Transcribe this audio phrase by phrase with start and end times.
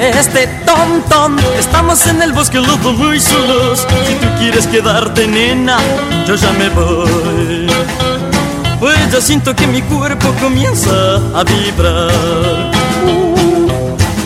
[0.00, 1.36] este tom tom.
[1.58, 3.86] Estamos en el bosque los dos muy solos.
[4.06, 5.78] Si tú quieres quedarte, nena,
[6.26, 7.66] yo ya me voy.
[8.78, 12.12] Pues ya siento que mi cuerpo comienza a vibrar.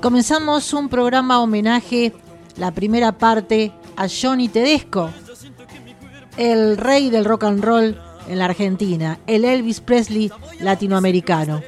[0.00, 2.14] Comenzamos un programa homenaje,
[2.56, 5.10] la primera parte, a Johnny Tedesco,
[6.38, 11.62] el rey del rock and roll en la Argentina, el Elvis Presley latinoamericano.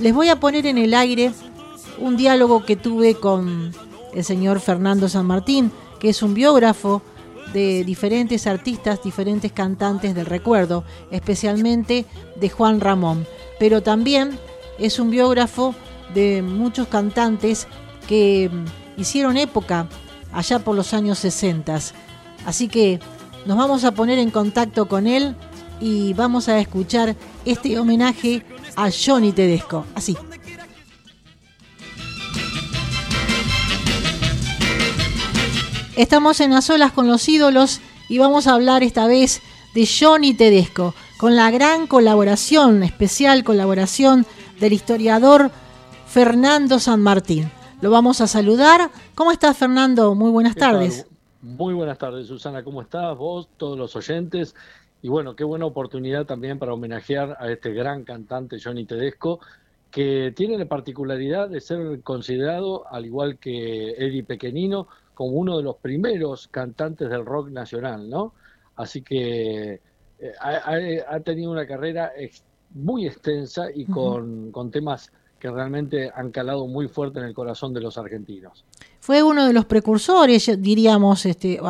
[0.00, 1.32] Les voy a poner en el aire
[1.98, 3.72] un diálogo que tuve con
[4.14, 7.02] el señor Fernando San Martín, que es un biógrafo
[7.52, 12.04] de diferentes artistas, diferentes cantantes del recuerdo, especialmente
[12.36, 13.26] de Juan Ramón,
[13.58, 14.38] pero también
[14.78, 15.74] es un biógrafo
[16.14, 17.66] de muchos cantantes
[18.06, 18.50] que
[18.96, 19.88] hicieron época
[20.32, 21.78] allá por los años 60.
[22.46, 23.00] Así que
[23.46, 25.34] nos vamos a poner en contacto con él
[25.80, 28.44] y vamos a escuchar este homenaje
[28.76, 29.84] a Johnny Tedesco.
[29.94, 30.16] Así.
[35.96, 39.42] Estamos en las olas con los ídolos y vamos a hablar esta vez
[39.74, 44.24] de Johnny Tedesco, con la gran colaboración, especial colaboración
[44.60, 45.50] del historiador
[46.06, 47.50] Fernando San Martín.
[47.80, 48.90] Lo vamos a saludar.
[49.14, 50.14] ¿Cómo estás, Fernando?
[50.14, 51.06] Muy buenas tardes.
[51.40, 52.64] Muy buenas tardes, Susana.
[52.64, 53.16] ¿Cómo estás?
[53.16, 54.54] Vos, todos los oyentes.
[55.02, 59.40] Y bueno, qué buena oportunidad también para homenajear a este gran cantante Johnny Tedesco,
[59.90, 65.62] que tiene la particularidad de ser considerado, al igual que Eddie Pequenino, como uno de
[65.62, 68.34] los primeros cantantes del rock nacional, ¿no?
[68.76, 69.80] Así que
[70.20, 72.12] eh, ha, tenido una carrera
[72.74, 77.72] muy extensa y con, con temas que realmente han calado muy fuerte en el corazón
[77.72, 78.64] de los argentinos.
[79.00, 81.60] Fue uno de los precursores, diríamos, este,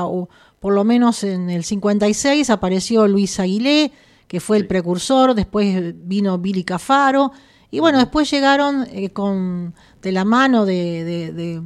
[0.60, 3.92] por lo menos en el 56 apareció Luis Aguilé,
[4.26, 7.32] que fue el precursor, después vino Billy Cafaro,
[7.70, 11.62] y bueno, después llegaron eh, con de la mano de,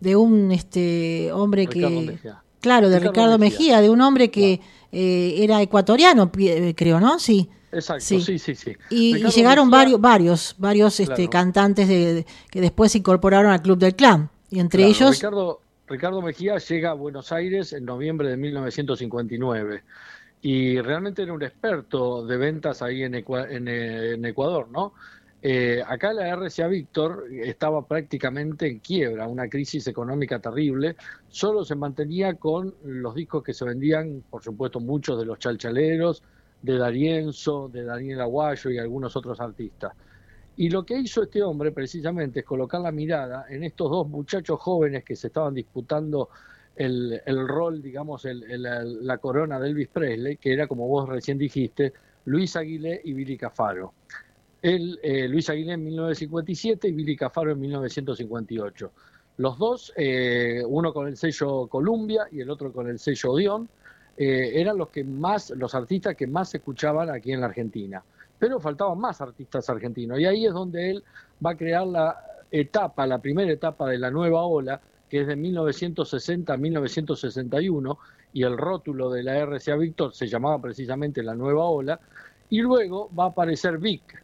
[0.00, 2.18] de, un este hombre que...
[2.60, 3.80] Claro, de Ricardo, Mejía.
[3.80, 4.60] de un hombre que
[4.90, 7.18] eh, era ecuatoriano, eh, creo, ¿no?
[7.18, 7.48] Sí.
[7.70, 8.72] Exacto, sí, sí, sí.
[8.90, 13.94] Y, llegaron varios, varios, varios este, cantantes de, que después se incorporaron al Club del
[13.94, 14.30] Clan.
[14.50, 15.16] Y entre ellos...
[15.16, 19.82] Ricardo, Ricardo Mejía llega a Buenos Aires en noviembre de 1959
[20.42, 24.92] y realmente era un experto de ventas ahí en, en, Ecuador, ¿no?
[25.40, 30.96] Eh, acá la RCA Víctor estaba prácticamente en quiebra, una crisis económica terrible,
[31.28, 36.22] solo se mantenía con los discos que se vendían, por supuesto muchos de los chalchaleros,
[36.60, 39.92] de Darienzo, de Daniel Aguayo y algunos otros artistas.
[40.58, 44.58] Y lo que hizo este hombre precisamente es colocar la mirada en estos dos muchachos
[44.60, 46.30] jóvenes que se estaban disputando
[46.74, 51.92] el, rol, digamos, la corona de Elvis Presley, que era, como vos recién dijiste,
[52.24, 53.94] Luis Aguilé y Billy Cafaro.
[54.60, 58.92] El, eh, Luis Aguilé en 1957 y Billy Cafaro en 1958.
[59.36, 63.68] Los dos, eh, uno con el sello Columbia y el otro con el sello Odeon,
[64.16, 68.02] eh, eran los que más, los artistas que más escuchaban aquí en la Argentina
[68.38, 70.18] pero faltaban más artistas argentinos.
[70.18, 71.04] Y ahí es donde él
[71.44, 72.16] va a crear la
[72.50, 77.98] etapa, la primera etapa de la nueva ola, que es de 1960 a 1961,
[78.32, 81.98] y el rótulo de la RCA Víctor se llamaba precisamente la nueva ola,
[82.50, 84.22] y luego va a aparecer Vic,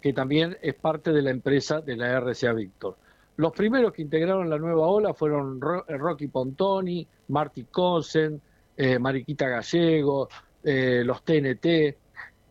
[0.00, 2.96] que también es parte de la empresa de la RCA Víctor.
[3.36, 8.40] Los primeros que integraron la nueva ola fueron eh, Rocky Pontoni, Marty Cosen,
[8.76, 10.28] eh, Mariquita Gallego,
[10.62, 11.66] eh, los TNT,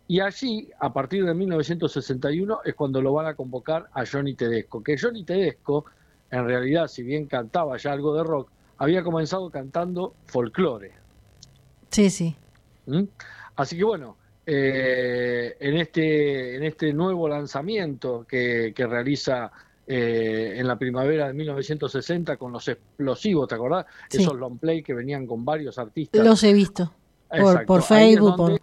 [0.07, 4.83] y allí, a partir de 1961, es cuando lo van a convocar a Johnny Tedesco.
[4.83, 5.85] Que Johnny Tedesco,
[6.29, 10.91] en realidad, si bien cantaba ya algo de rock, había comenzado cantando folclore.
[11.89, 12.35] Sí, sí.
[12.85, 13.03] ¿Mm?
[13.55, 19.51] Así que bueno, eh, en, este, en este nuevo lanzamiento que, realiza
[19.87, 23.87] eh, en la primavera de 1960 con los explosivos, ¿te acordás?
[24.11, 26.23] Esos long play que venían con varios artistas.
[26.23, 26.93] Los he visto
[27.27, 28.59] por, por Facebook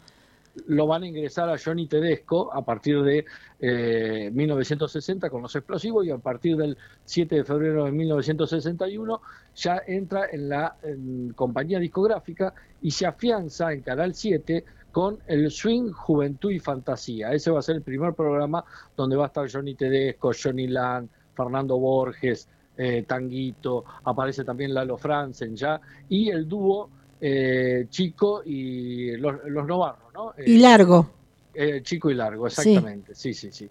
[0.66, 6.06] lo van a ingresar a Johnny Tedesco a partir de 1960 eh, con los explosivos
[6.06, 9.20] y a partir del 7 de febrero de 1961
[9.54, 10.76] ya entra en la
[11.34, 17.32] compañía discográfica y se afianza en Canal 7 con el Swing, Juventud y Fantasía.
[17.32, 18.64] Ese va a ser el primer programa
[18.94, 22.46] donde va a estar Johnny Tedesco, Johnny Land, Fernando Borges,
[22.76, 26.90] eh, Tanguito, aparece también Lalo Franzen ya, y el dúo
[27.24, 30.34] eh, chico y los, los Novarros, ¿no?
[30.44, 31.08] y largo.
[31.54, 33.70] Eh, chico y largo, exactamente, sí, sí, sí.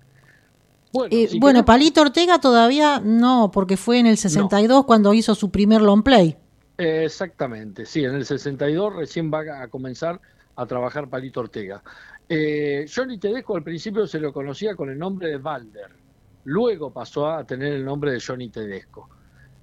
[0.93, 5.81] Bueno, bueno Palito Ortega todavía no, porque fue en el 62 cuando hizo su primer
[5.81, 6.37] long play.
[6.77, 10.21] exactamente, sí, en el 62 recién va a comenzar
[10.55, 11.83] a trabajar Palito Ortega.
[12.29, 15.91] Eh, Johnny Tedesco al principio se lo conocía con el nombre de Balder,
[16.45, 19.09] luego pasó a tener el nombre de Johnny Tedesco.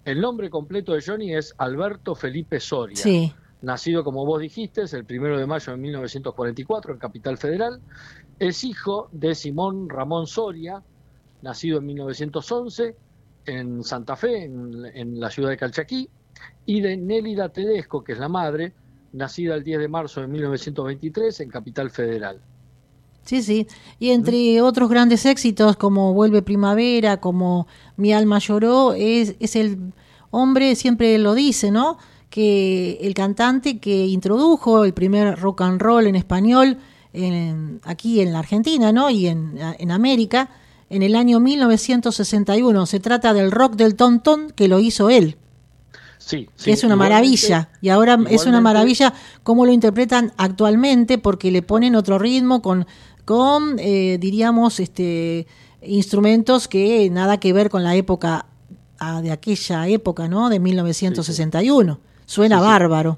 [0.05, 2.97] El nombre completo de Johnny es Alberto Felipe Soria.
[2.97, 3.33] Sí.
[3.61, 7.81] Nacido, como vos dijiste, el primero de mayo de 1944 en Capital Federal.
[8.39, 10.83] Es hijo de Simón Ramón Soria,
[11.43, 12.97] nacido en 1911
[13.47, 16.09] en Santa Fe, en, en la ciudad de Calchaquí,
[16.67, 18.75] y de Nélida Tedesco, que es la madre,
[19.13, 22.41] nacida el 10 de marzo de 1923 en Capital Federal.
[23.25, 23.67] Sí, sí.
[23.99, 27.67] Y entre otros grandes éxitos como Vuelve Primavera, como
[27.97, 29.93] Mi alma lloró, es, es el
[30.31, 31.99] hombre, siempre lo dice, ¿no?
[32.31, 36.79] Que el cantante que introdujo el primer rock and roll en español
[37.13, 39.11] en, aquí en la Argentina, ¿no?
[39.11, 40.51] Y en, en América,
[40.91, 42.87] en el año 1961.
[42.87, 45.37] Se trata del rock del tontón que lo hizo él.
[46.19, 47.71] Sí, sí, es una maravilla.
[47.81, 52.87] Y ahora es una maravilla cómo lo interpretan actualmente porque le ponen otro ritmo con
[53.29, 55.47] con, eh, diríamos, este,
[55.83, 58.47] instrumentos que nada que ver con la época
[58.99, 60.49] ah, de aquella época, ¿no?
[60.49, 62.01] De 1961.
[62.29, 63.17] Suena bárbaro.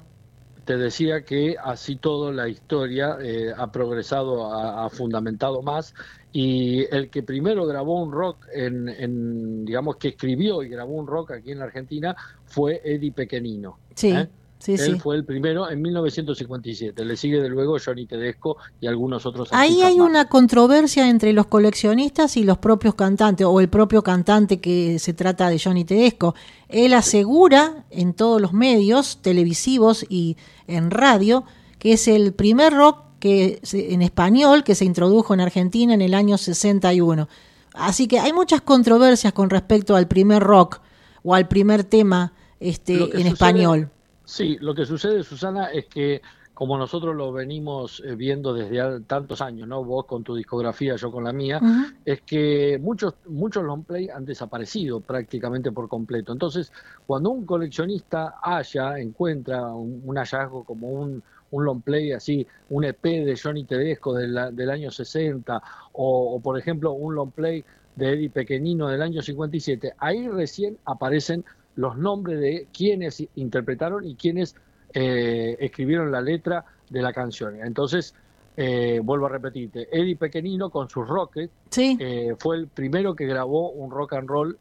[0.63, 5.93] Te decía que así todo la historia eh, ha progresado, ha, fundamentado más
[6.31, 11.31] y el que primero grabó un rock en, digamos que escribió y grabó un rock
[11.31, 12.15] aquí en la Argentina
[12.45, 13.79] fue Eddie Pequenino.
[13.95, 14.11] Sí.
[14.11, 14.29] ¿eh?
[14.67, 17.05] Él fue el primero en 1957.
[17.05, 19.49] Le sigue de luego Johnny Tedesco y algunos otros.
[19.51, 24.59] Ahí hay una controversia entre los coleccionistas y los propios cantantes, o el propio cantante
[24.59, 26.35] que se trata de Johnny Tedesco.
[26.69, 30.37] Él asegura en todos los medios televisivos y
[30.67, 31.43] en radio
[31.79, 36.13] que es el primer rock que en español que se introdujo en Argentina en el
[36.13, 37.27] año 61.
[37.73, 40.81] Así que hay muchas controversias con respecto al primer rock
[41.23, 43.89] o al primer tema este, en español
[44.25, 46.21] Sí, lo que sucede, Susana, es que
[46.61, 49.83] como nosotros lo venimos eh, viendo desde tantos años, ¿no?
[49.83, 51.59] Vos con tu discografía, yo con la mía,
[52.05, 56.31] es que muchos muchos long play han desaparecido prácticamente por completo.
[56.31, 56.71] Entonces,
[57.07, 63.01] cuando un coleccionista haya, encuentra un, hallazgo como un, un long play así, un EP
[63.01, 65.63] de Johnny Tedesco del, del año 60
[65.93, 67.65] o, o, por ejemplo un long play
[67.95, 71.43] de Eddie Pequeñino del año 57, ahí recién aparecen
[71.75, 74.55] los nombres de quienes interpretaron y quienes
[74.93, 77.55] eh, escribieron la letra de la canción.
[77.63, 78.13] Entonces,
[78.57, 83.71] eh, vuelvo a repetirte, Eddie Pequenino con sus Rockets eh, fue el primero que grabó
[83.71, 84.57] un rock and roll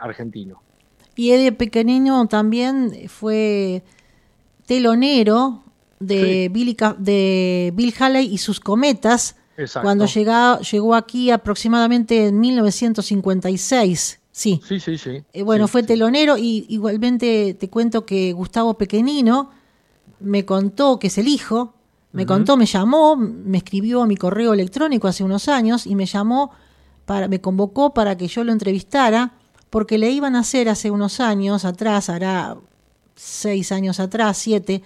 [0.00, 0.62] argentino.
[1.14, 3.82] Y Eddie Pequenino también fue
[4.66, 5.64] telonero
[5.98, 9.36] de, Billy, de Bill Haley y sus cometas
[9.80, 14.20] cuando llegó aquí aproximadamente en 1956.
[14.36, 14.60] Sí.
[14.68, 15.22] Sí, sí, sí.
[15.32, 19.48] Eh, bueno, fue telonero y igualmente te cuento que Gustavo Pequeñino
[20.20, 21.72] me contó que es el hijo,
[22.12, 26.04] me contó, me llamó, me escribió a mi correo electrónico hace unos años y me
[26.04, 26.50] llamó,
[27.06, 29.32] para, me convocó para que yo lo entrevistara
[29.70, 32.58] porque le iban a hacer hace unos años atrás, hará
[33.14, 34.82] seis años atrás, siete,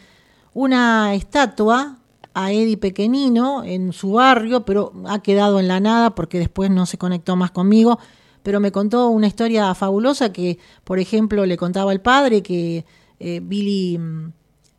[0.55, 1.99] una estatua
[2.35, 6.87] a Eddie Pequeñino en su barrio, pero ha quedado en la nada porque después no
[6.87, 7.99] se conectó más conmigo
[8.43, 12.85] pero me contó una historia fabulosa que, por ejemplo, le contaba el padre que
[13.19, 14.33] eh, Billy, mm,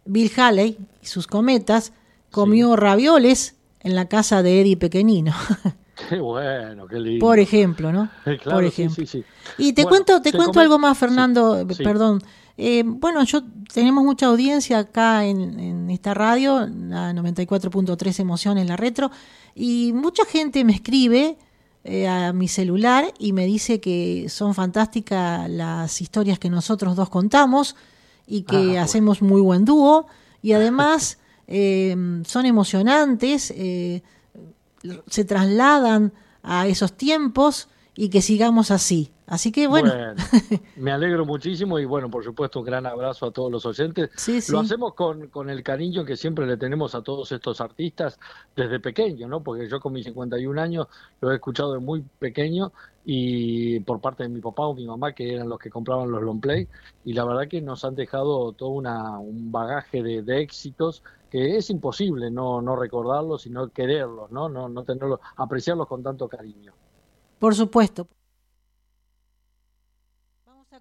[0.05, 1.94] Bill Haley y sus cometas
[2.31, 5.33] comió ravioles en la casa de Eddie Pequeñino.
[6.09, 7.23] Qué bueno, qué lindo.
[7.23, 8.09] Por ejemplo, ¿no?
[8.44, 9.06] Por ejemplo.
[9.59, 12.23] y te cuento, te, cuento algo más, Fernando, perdón.
[12.57, 18.77] Eh, bueno, yo tenemos mucha audiencia acá en, en esta radio, la 94.3 Emociones, la
[18.77, 19.11] retro,
[19.53, 21.37] y mucha gente me escribe
[21.83, 27.09] eh, a mi celular y me dice que son fantásticas las historias que nosotros dos
[27.09, 27.76] contamos
[28.28, 30.06] y que ah, hacemos muy buen dúo
[30.44, 31.95] y además eh,
[32.26, 34.04] son emocionantes, eh,
[35.07, 39.11] se trasladan a esos tiempos y que sigamos así.
[39.31, 39.94] Así que bueno.
[40.76, 44.09] me alegro muchísimo y bueno, por supuesto, un gran abrazo a todos los oyentes.
[44.50, 48.19] Lo hacemos con, con, el cariño que siempre le tenemos a todos estos artistas
[48.57, 49.42] desde pequeño, ¿no?
[49.42, 50.88] Porque yo con mis 51 años
[51.21, 52.73] lo he escuchado de muy pequeño
[53.06, 56.21] y por parte de mi papá o mi mamá, que eran los que compraban los
[56.21, 56.68] long play,
[57.06, 61.56] y la verdad que nos han dejado todo una, un bagaje de, de éxitos que
[61.56, 64.50] es imposible no, no recordarlos, sino quererlos, ¿no?
[64.50, 66.73] No, no tenerlos, apreciarlos con tanto cariño.
[67.40, 68.09] Por supuesto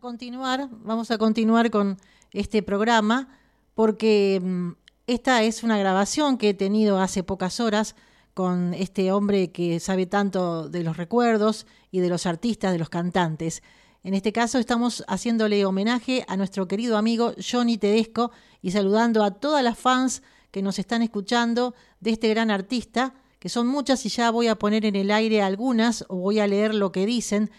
[0.00, 1.98] continuar, vamos a continuar con
[2.32, 3.28] este programa
[3.74, 4.70] porque mm,
[5.06, 7.96] esta es una grabación que he tenido hace pocas horas
[8.32, 12.88] con este hombre que sabe tanto de los recuerdos y de los artistas, de los
[12.88, 13.62] cantantes.
[14.02, 18.30] En este caso estamos haciéndole homenaje a nuestro querido amigo Johnny Tedesco
[18.62, 23.50] y saludando a todas las fans que nos están escuchando de este gran artista que
[23.50, 26.74] son muchas y ya voy a poner en el aire algunas o voy a leer
[26.74, 27.50] lo que dicen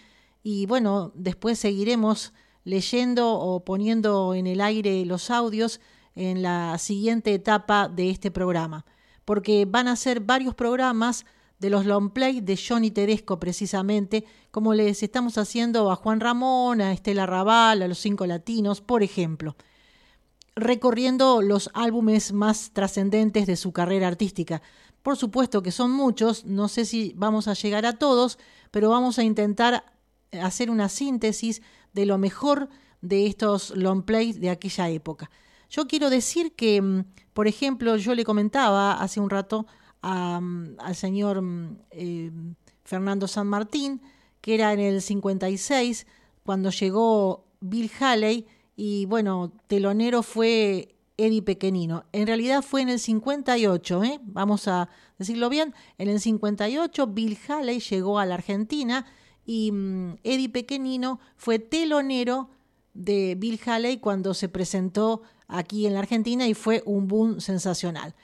[0.42, 2.32] y bueno, después seguiremos
[2.64, 5.80] leyendo o poniendo en el aire los audios
[6.14, 8.84] en la siguiente etapa de este programa,
[9.24, 11.24] porque van a ser varios programas
[11.58, 16.80] de los long play de Johnny Tedesco precisamente, como les estamos haciendo a Juan Ramón,
[16.80, 19.56] a Estela Raval, a los cinco latinos, por ejemplo,
[20.56, 24.60] recorriendo los álbumes más trascendentes de su carrera artística.
[25.02, 28.38] Por supuesto que son muchos, no sé si vamos a llegar a todos,
[28.72, 29.84] pero vamos a intentar
[30.40, 31.62] hacer una síntesis
[31.92, 32.68] de lo mejor
[33.00, 35.30] de estos long plays de aquella época.
[35.68, 39.66] Yo quiero decir que, mm, por ejemplo, yo le comentaba hace un rato
[40.02, 42.30] mm, al señor mm, eh,
[42.84, 44.00] Fernando San Martín,
[44.40, 46.06] que era en el 56,
[46.44, 48.46] cuando llegó Bill Haley,
[48.76, 52.04] y bueno, telonero fue Eddie Pequenino.
[52.12, 54.20] En realidad fue en el 58, ¿eh?
[54.24, 59.06] vamos a decirlo bien, en el 58 Bill Haley llegó a la Argentina
[59.44, 59.72] y
[60.22, 62.50] Eddie Pequenino fue telonero
[62.94, 68.14] de Bill Haley cuando se presentó aquí en la Argentina y fue un boom sensacional.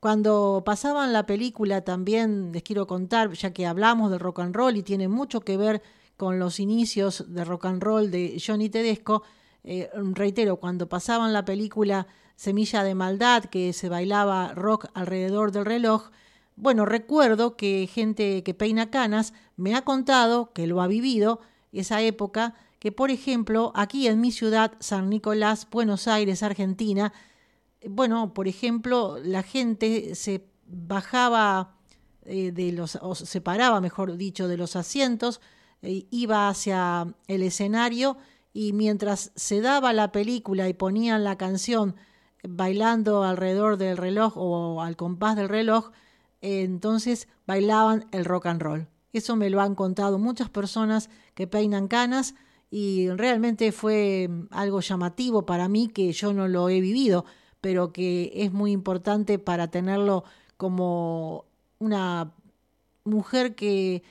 [0.00, 4.76] Cuando pasaban la película también les quiero contar, ya que hablamos del rock and roll
[4.76, 5.82] y tiene mucho que ver
[6.16, 9.22] con los inicios de rock and roll de Johnny Tedesco,
[9.62, 15.66] eh, reitero, cuando pasaban la película Semilla de Maldad, que se bailaba rock alrededor del
[15.66, 16.10] reloj,
[16.60, 21.40] bueno, recuerdo que gente que peina canas me ha contado que lo ha vivido
[21.72, 27.12] esa época que, por ejemplo, aquí en mi ciudad, San Nicolás, Buenos Aires, Argentina,
[27.88, 31.76] bueno, por ejemplo, la gente se bajaba
[32.26, 35.40] eh, de los, o se paraba, mejor dicho, de los asientos,
[35.80, 38.18] eh, iba hacia el escenario
[38.52, 41.96] y mientras se daba la película y ponían la canción
[42.46, 45.90] bailando alrededor del reloj o al compás del reloj,
[46.40, 48.88] entonces bailaban el rock and roll.
[49.12, 52.34] Eso me lo han contado muchas personas que peinan canas
[52.70, 57.24] y realmente fue mm, algo llamativo para mí que yo no lo he vivido,
[57.60, 60.24] pero que es muy importante para tenerlo
[60.56, 61.44] como
[61.78, 62.32] una
[63.04, 64.02] mujer que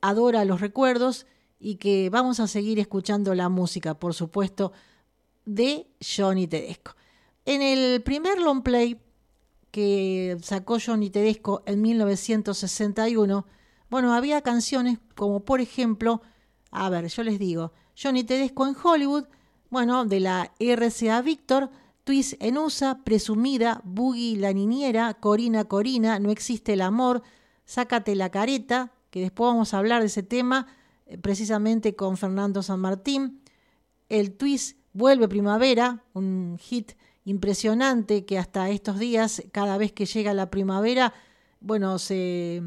[0.00, 1.26] adora los recuerdos
[1.60, 4.72] y que vamos a seguir escuchando la música, por supuesto,
[5.44, 6.94] de Johnny Tedesco.
[7.44, 8.98] En el primer long play
[9.70, 13.46] que sacó Johnny Tedesco en 1961,
[13.90, 16.22] bueno, había canciones como por ejemplo,
[16.70, 19.24] a ver, yo les digo, Johnny Tedesco en Hollywood,
[19.70, 21.70] bueno, de la RCA Victor,
[22.04, 27.22] Twist en USA, Presumida, Boogie la niñera, Corina Corina, No existe el amor,
[27.66, 30.66] Sácate la careta, que después vamos a hablar de ese tema
[31.04, 33.42] eh, precisamente con Fernando San Martín.
[34.08, 36.92] El Twist Vuelve Primavera, un hit
[37.28, 41.12] impresionante que hasta estos días, cada vez que llega la primavera,
[41.60, 42.62] bueno, se,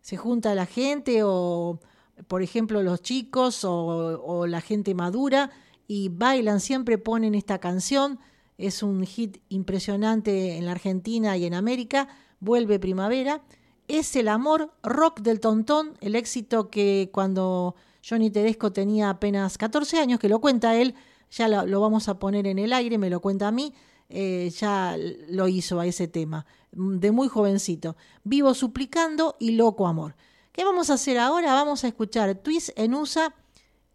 [0.00, 1.80] se junta la gente o
[2.26, 5.50] por ejemplo, los chicos o, la gente madura
[5.88, 8.18] y bailan, siempre ponen esta canción.
[8.58, 12.08] Es un hit impresionante en la Argentina y en América.
[12.40, 13.42] Vuelve primavera.
[13.88, 17.74] Es el amor rock del tontón, el éxito que cuando
[18.08, 20.94] Johnny Tedesco tenía apenas 14 años, que lo cuenta él,
[21.30, 23.74] ya lo, vamos a poner en el aire, me lo cuenta a mí,
[24.08, 24.96] eh, ya
[25.28, 27.96] lo hizo a ese tema, de muy jovencito.
[28.24, 30.16] Vivo suplicando y loco amor.
[30.52, 31.54] ¿Qué vamos a hacer ahora?
[31.54, 33.34] Vamos a escuchar Twist en USA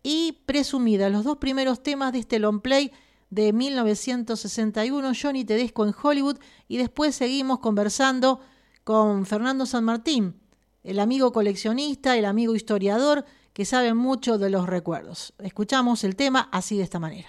[0.04, 2.92] y Presumida, los dos primeros temas de este long play
[3.30, 6.38] de 1961, Johnny Tedesco en Hollywood,
[6.68, 8.40] y después seguimos conversando
[8.84, 10.40] con Fernando San Martín,
[10.84, 15.34] el amigo coleccionista, el amigo historiador que sabe mucho de los recuerdos.
[15.40, 17.28] Escuchamos el tema así de esta manera.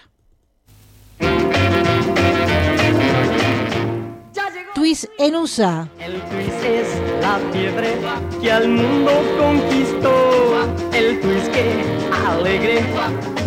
[5.99, 6.87] El twist es
[7.21, 7.97] la fiebre
[8.41, 10.69] que al mundo conquistó.
[10.93, 11.83] El twist que
[12.25, 12.81] alegre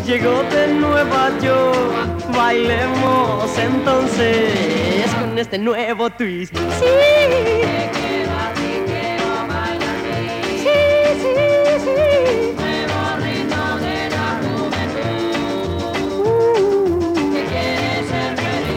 [0.06, 2.36] llegó de Nueva York.
[2.36, 6.54] Bailemos entonces con este nuevo twist.
[6.54, 8.01] Sí.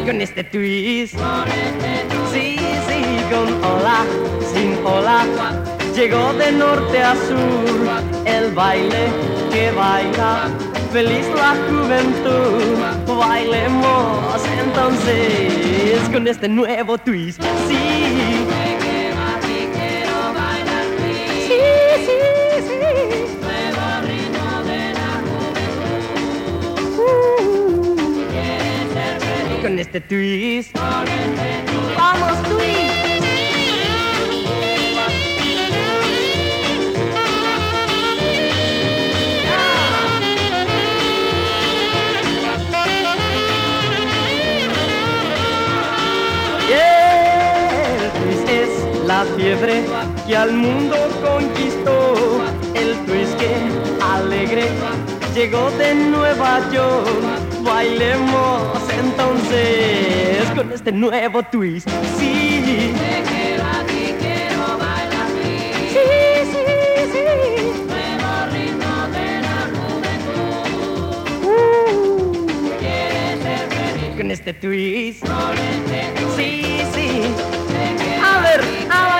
[0.06, 1.16] Con este twist.
[2.32, 2.58] Sí,
[2.88, 4.06] sí, con hola,
[4.54, 5.26] sin hola.
[5.96, 9.08] Llegó de norte a sur el baile
[9.52, 10.50] que baila.
[10.92, 17.42] Feliz la juventud, bailemos entonces con este nuevo twist.
[17.68, 18.35] Sí.
[29.76, 30.74] en este twist.
[31.98, 32.76] Vamos twist.
[46.72, 49.84] El twist es la fiebre
[50.26, 52.14] que al mundo conquistó,
[52.74, 53.54] el twist que
[54.02, 54.70] alegre
[55.34, 62.62] llegó de Nueva York Bailemos entonces con este nuevo twist, sí.
[62.98, 65.28] Te quiero a ti, quiero bailar
[65.90, 66.06] Sí,
[66.52, 66.64] sí,
[67.12, 67.24] sí.
[67.88, 69.60] Nuevo ritmo de la
[71.42, 71.58] juventud.
[72.80, 75.22] Quieres ser feliz Con este twist.
[75.26, 76.36] con este twist.
[76.38, 76.52] Sí,
[76.94, 77.08] sí.
[78.24, 79.15] A ver, a bailar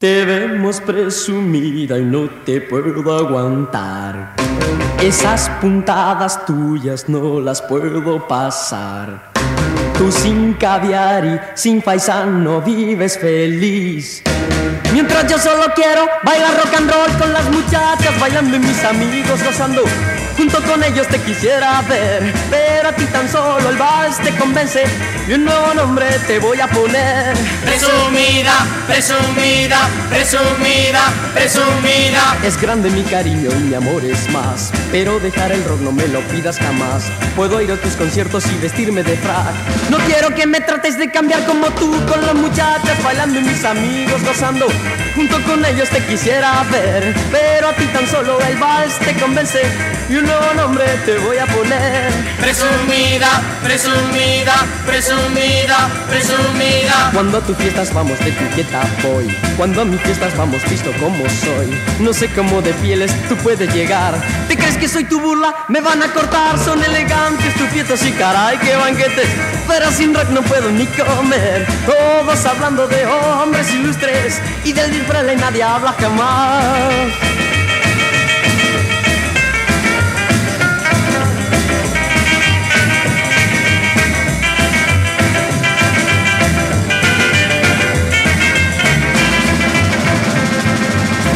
[0.00, 4.36] Te vemos presumida y no te puedo aguantar.
[5.02, 9.32] Esas puntadas tuyas no las puedo pasar.
[9.98, 14.22] Tú sin caviar y sin paisano vives feliz.
[14.92, 19.42] Mientras yo solo quiero bailar rock and roll con las muchachas, bailando y mis amigos
[19.42, 19.82] gozando.
[20.38, 24.84] Junto con ellos te quisiera ver, pero a ti tan solo el vals te convence
[25.26, 27.36] y un nuevo nombre te voy a poner.
[27.64, 28.54] Presumida,
[28.86, 32.36] presumida, presumida, presumida.
[32.44, 36.06] Es grande mi cariño y mi amor es más, pero dejar el rock no me
[36.06, 37.10] lo pidas jamás.
[37.34, 39.54] Puedo ir a tus conciertos y vestirme de frac.
[39.90, 43.64] No quiero que me trates de cambiar como tú con las muchachas bailando y mis
[43.64, 44.68] amigos gozando.
[45.16, 49.62] Junto con ellos te quisiera ver, pero a ti tan solo el vals te convence
[50.08, 52.12] y un nuevo nombre te voy a poner.
[52.40, 53.30] Presumida,
[53.62, 54.54] presumida,
[54.86, 57.10] presumida, presumida.
[57.12, 59.26] Cuando a tus fiestas vamos de etiqueta voy.
[59.56, 61.68] Cuando a mis fiestas vamos visto como soy.
[62.00, 64.14] No sé cómo de pieles tú puedes llegar.
[64.48, 65.54] ¿Te crees que soy tu burla?
[65.68, 66.58] Me van a cortar.
[66.58, 69.28] Son elegantes tus fiestas y caray qué banquetes.
[69.66, 71.66] Pero sin rock no puedo ni comer.
[71.86, 77.47] Todos hablando de hombres ilustres Y del disfraz nadie habla jamás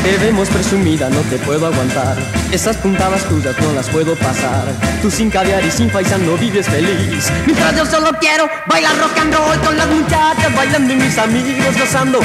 [0.03, 2.17] Te vemos presumida, no te puedo aguantar.
[2.51, 4.65] Esas puntadas tuyas no las puedo pasar.
[5.01, 7.31] Tú sin caviar y sin paisano vives feliz.
[7.47, 11.79] Mientras yo solo quiero bailar rock and roll con las muchachas bailando y mis amigos
[11.79, 12.19] gozando.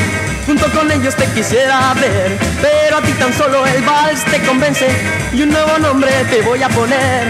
[0.48, 4.88] Junto con ellos te quisiera ver, pero a ti tan solo el vals te convence
[5.34, 7.28] y un nuevo nombre te voy a poner.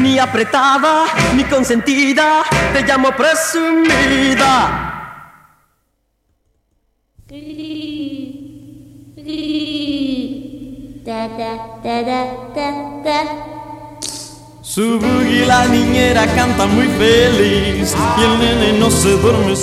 [0.00, 2.42] Ni apretada, ni consentida,
[2.74, 4.92] te llamo presumida.
[14.60, 14.98] Su
[15.46, 19.54] la niñera canta muy feliz y el nene no se duerme.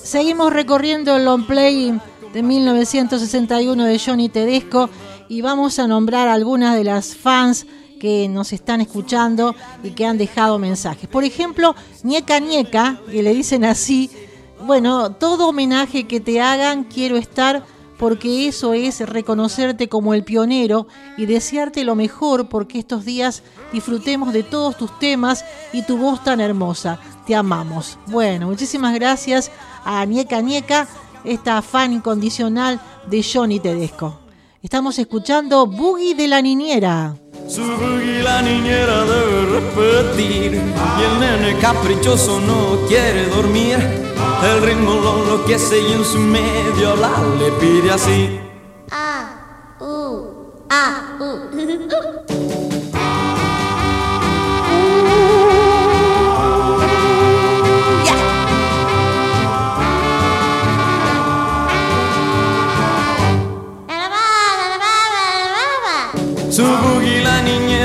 [0.00, 1.98] Seguimos recorriendo el long play
[2.32, 4.88] de 1961 de Johnny Tedesco
[5.28, 7.66] y vamos a nombrar algunas de las fans
[7.98, 11.08] que nos están escuchando y que han dejado mensajes.
[11.08, 14.08] Por ejemplo, Ñeca Ñeca, que le dicen así,
[14.64, 17.64] bueno, todo homenaje que te hagan quiero estar
[17.98, 24.32] porque eso es reconocerte como el pionero y desearte lo mejor porque estos días disfrutemos
[24.32, 27.00] de todos tus temas y tu voz tan hermosa.
[27.26, 27.98] Te amamos.
[28.06, 29.50] Bueno, muchísimas gracias
[29.84, 30.86] a Ñeca Ñeca,
[31.24, 34.20] esta fan incondicional de Johnny Tedesco.
[34.62, 37.16] Estamos escuchando Boogie de la Niñera.
[37.48, 43.78] Su boogie la niñera debe repetir y el nene caprichoso no quiere dormir.
[44.42, 48.40] El ritmo lo enloquece y en su medio la le pide así.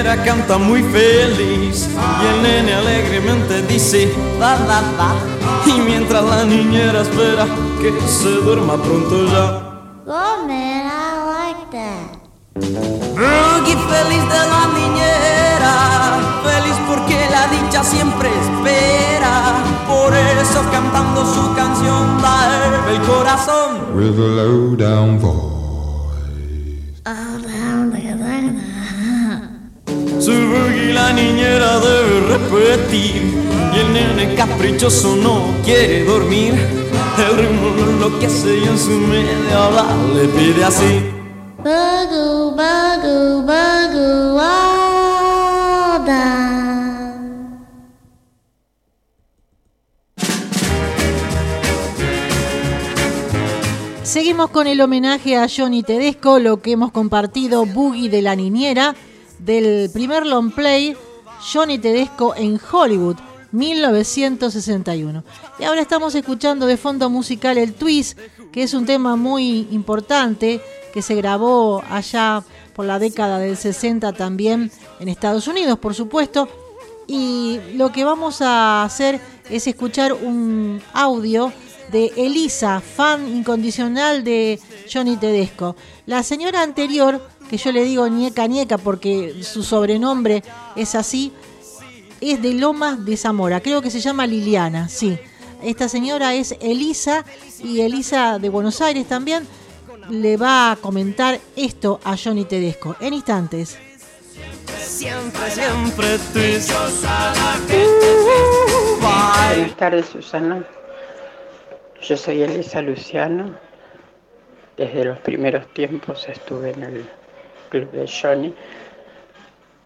[0.01, 1.87] niñera canta muy feliz
[2.21, 5.13] y el nene alegremente dice da da da.
[5.67, 7.45] Y mientras la niñera espera
[7.79, 9.45] que se duerma pronto ya.
[10.07, 12.17] Oh man, I like that.
[12.55, 15.73] Boogie feliz de la niñera,
[16.43, 19.53] feliz porque la dicha siempre espera.
[19.87, 23.93] Por eso cantando su canción da el corazón.
[23.93, 25.50] with a low down voice.
[31.59, 33.21] Debe repetir
[33.73, 36.53] y el nene caprichoso no quiere dormir.
[37.17, 41.01] El ritmo lo enloquece y en su media la le pide así.
[41.57, 42.55] Bugoo,
[44.39, 46.51] all down.
[54.03, 58.95] Seguimos con el homenaje a Johnny Tedesco, lo que hemos compartido, Boogie de la Niñera,
[59.39, 60.97] del primer long play
[61.41, 63.17] Johnny Tedesco en Hollywood,
[63.51, 65.23] 1961.
[65.59, 68.17] Y ahora estamos escuchando de fondo musical el Twist,
[68.51, 70.61] que es un tema muy importante
[70.93, 76.47] que se grabó allá por la década del 60 también en Estados Unidos, por supuesto.
[77.07, 81.51] Y lo que vamos a hacer es escuchar un audio
[81.91, 84.59] de Elisa, fan incondicional de
[84.91, 85.75] Johnny Tedesco.
[86.05, 87.21] La señora anterior,
[87.51, 90.41] que yo le digo Nieca Nieca porque su sobrenombre
[90.77, 91.33] es así,
[92.21, 93.59] es de Lomas de Zamora.
[93.59, 95.19] Creo que se llama Liliana, sí.
[95.61, 97.25] Esta señora es Elisa
[97.61, 99.45] y Elisa de Buenos Aires también
[100.09, 103.77] le va a comentar esto a Johnny Tedesco en instantes.
[104.79, 106.71] Siempre, siempre twist.
[109.01, 110.65] Buenas tardes, Susana.
[112.01, 113.53] Yo soy Elisa Luciano.
[114.77, 117.20] Desde los primeros tiempos estuve en el
[117.71, 118.53] club de Johnny.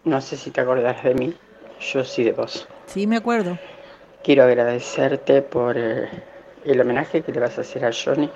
[0.04, 1.34] No sé si te acordás de mí,
[1.80, 2.68] yo sí de vos.
[2.86, 3.58] Sí, me acuerdo.
[4.22, 6.08] Quiero agradecerte por eh,
[6.64, 8.30] el homenaje que le vas a hacer a Johnny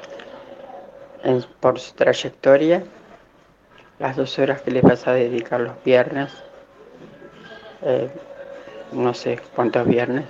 [1.24, 2.82] en- por su trayectoria,
[3.98, 6.32] las dos horas que le vas a dedicar los viernes,
[7.82, 8.08] eh,
[8.92, 10.24] no sé cuántos viernes,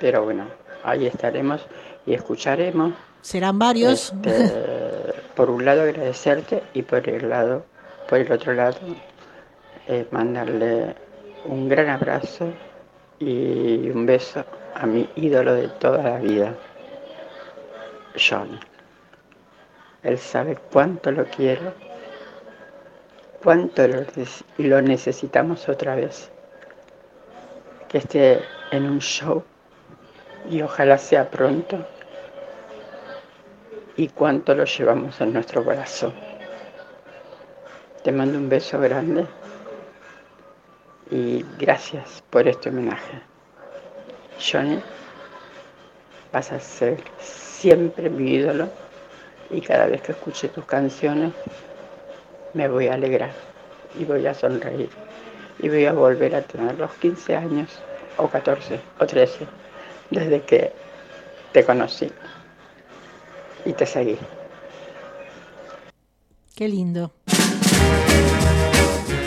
[0.00, 0.46] pero bueno,
[0.84, 1.64] ahí estaremos
[2.06, 2.94] y escucharemos.
[3.20, 4.12] Serán varios.
[4.12, 7.64] Este, por un lado agradecerte y por el lado,
[8.12, 8.76] por el otro lado,
[9.88, 10.94] eh, mandarle
[11.46, 12.52] un gran abrazo
[13.18, 14.44] y un beso
[14.74, 16.54] a mi ídolo de toda la vida,
[18.14, 18.60] Johnny.
[20.02, 21.72] Él sabe cuánto lo quiero,
[23.42, 24.04] cuánto lo,
[24.58, 26.30] lo necesitamos otra vez.
[27.88, 29.42] Que esté en un show
[30.50, 31.78] y ojalá sea pronto
[33.96, 36.31] y cuánto lo llevamos en nuestro corazón.
[38.02, 39.26] Te mando un beso grande
[41.08, 43.20] y gracias por este homenaje.
[44.40, 44.80] Johnny,
[46.32, 48.68] vas a ser siempre mi ídolo
[49.50, 51.32] y cada vez que escuche tus canciones
[52.54, 53.30] me voy a alegrar
[53.96, 54.90] y voy a sonreír
[55.60, 57.70] y voy a volver a tener los 15 años
[58.16, 59.46] o 14 o 13
[60.10, 60.72] desde que
[61.52, 62.10] te conocí
[63.64, 64.18] y te seguí.
[66.56, 67.12] Qué lindo.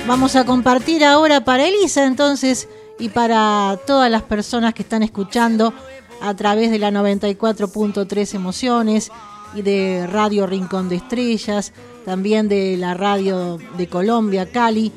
[0.07, 5.73] Vamos a compartir ahora para Elisa entonces y para todas las personas que están escuchando
[6.21, 9.11] a través de la 94.3 Emociones
[9.55, 11.73] y de Radio Rincón de Estrellas,
[12.05, 14.91] también de la radio de Colombia, Cali.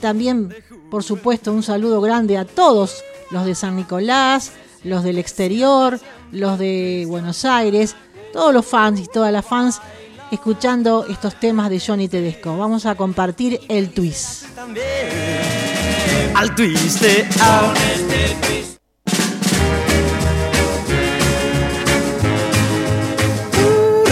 [0.00, 0.54] También,
[0.88, 4.52] por supuesto, un saludo grande a todos los de San Nicolás,
[4.84, 5.98] los del exterior,
[6.30, 7.96] los de Buenos Aires,
[8.32, 9.80] todos los fans y todas las fans
[10.30, 12.56] escuchando estos temas de Johnny Tedesco.
[12.56, 14.44] Vamos a compartir el twist.
[16.34, 17.28] Al twist de.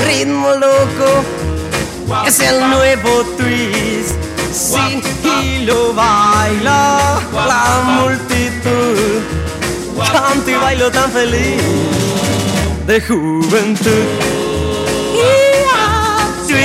[0.05, 4.15] Ritmo loco es el nuevo twist.
[4.53, 9.21] Sí, y lo baila la multitud.
[10.13, 11.63] Canto y bailo tan feliz
[12.87, 14.32] de juventud.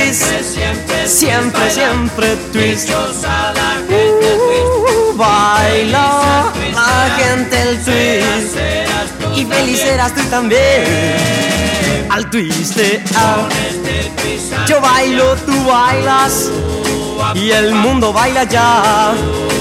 [0.08, 0.24] Ah, twist,
[1.06, 2.88] siempre, siempre twist.
[2.88, 2.94] Uh,
[5.14, 8.56] baila la gente el twist
[9.36, 11.18] y feliz serás tú también
[12.08, 13.52] al twist de out.
[14.66, 16.50] Yo bailo, tú bailas
[17.34, 19.12] y el mundo baila ya.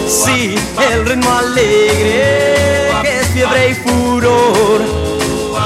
[0.08, 0.56] Sí,
[0.94, 4.82] el ritmo alegre que es fiebre y furor.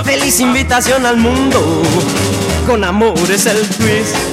[0.03, 1.83] Feliz invitación al mundo,
[2.65, 4.30] con amor es el twist.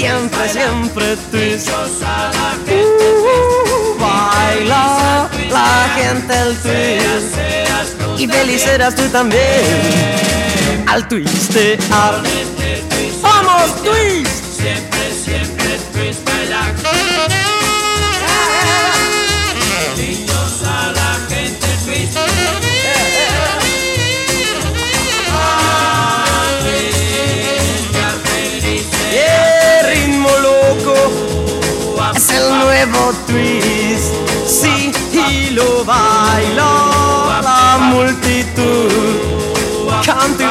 [0.00, 1.68] Siempre, siempre twist.
[2.68, 7.36] Uh, baila la gente el twist
[8.18, 11.78] y feliz serás tú también al twist de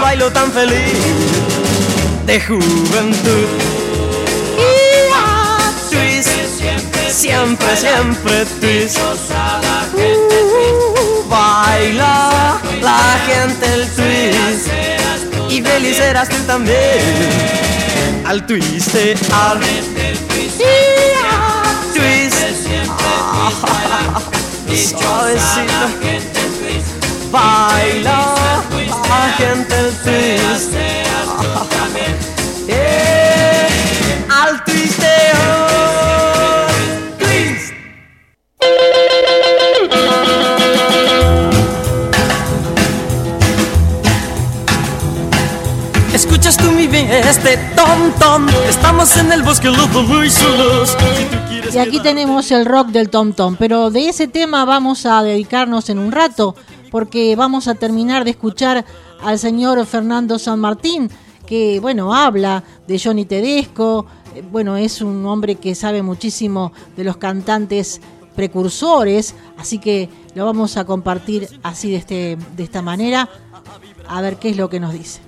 [0.10, 0.98] bailo tan feliz
[2.26, 3.48] de juventud.
[4.58, 6.30] Uh, twist,
[7.12, 8.98] siempre, siempre, twist.
[9.94, 14.68] Uh, baila la gente el twist.
[15.48, 18.24] y feliz serás tú también.
[18.26, 19.60] Al twiste eh, al
[21.94, 22.48] twist.
[23.00, 24.22] Ah.
[24.90, 25.88] Suavecito,
[27.32, 28.49] baila
[29.12, 30.74] agente el twist.
[32.68, 33.68] Eh,
[34.30, 35.08] al twisteo.
[37.18, 37.74] Twist.
[46.14, 48.48] Escuchas tú mi bien este tom tom.
[48.68, 50.96] Estamos en el bosque los dos muy solos.
[51.72, 55.90] Y aquí tenemos el rock del Tom Tom, pero de ese tema vamos a dedicarnos
[55.90, 56.56] en un rato,
[56.92, 58.86] porque vamos a terminar de escuchar
[59.22, 61.10] al señor Fernando San Martín,
[61.46, 67.04] que bueno, habla de Johnny Tedesco, eh, bueno, es un hombre que sabe muchísimo de
[67.04, 68.02] los cantantes
[68.36, 73.30] precursores, así que lo vamos a compartir así de, este, de esta manera,
[74.08, 75.22] a ver qué es lo que nos dice.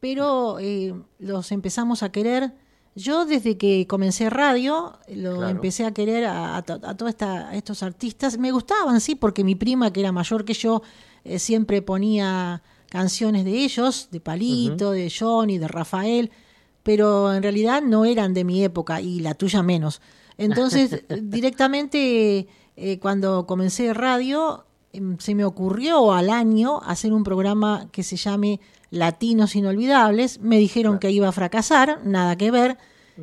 [0.00, 2.52] pero eh, los empezamos a querer.
[2.96, 5.48] Yo desde que comencé radio, lo Claro.
[5.50, 6.64] empecé a querer a, a a
[6.96, 7.14] todos
[7.52, 8.38] estos artistas.
[8.38, 10.82] Me gustaban, sí, porque mi prima, que era mayor que yo,
[11.22, 16.30] eh, siempre ponía canciones de ellos, de Palito, de Johnny, de Rafael,
[16.82, 20.00] pero en realidad no eran de mi época y la tuya menos.
[20.38, 27.88] Entonces, directamente eh, cuando comencé radio, em, se me ocurrió al año hacer un programa
[27.92, 30.40] que se llame Latinos Inolvidables.
[30.40, 32.78] Me dijeron que iba a fracasar, nada que ver.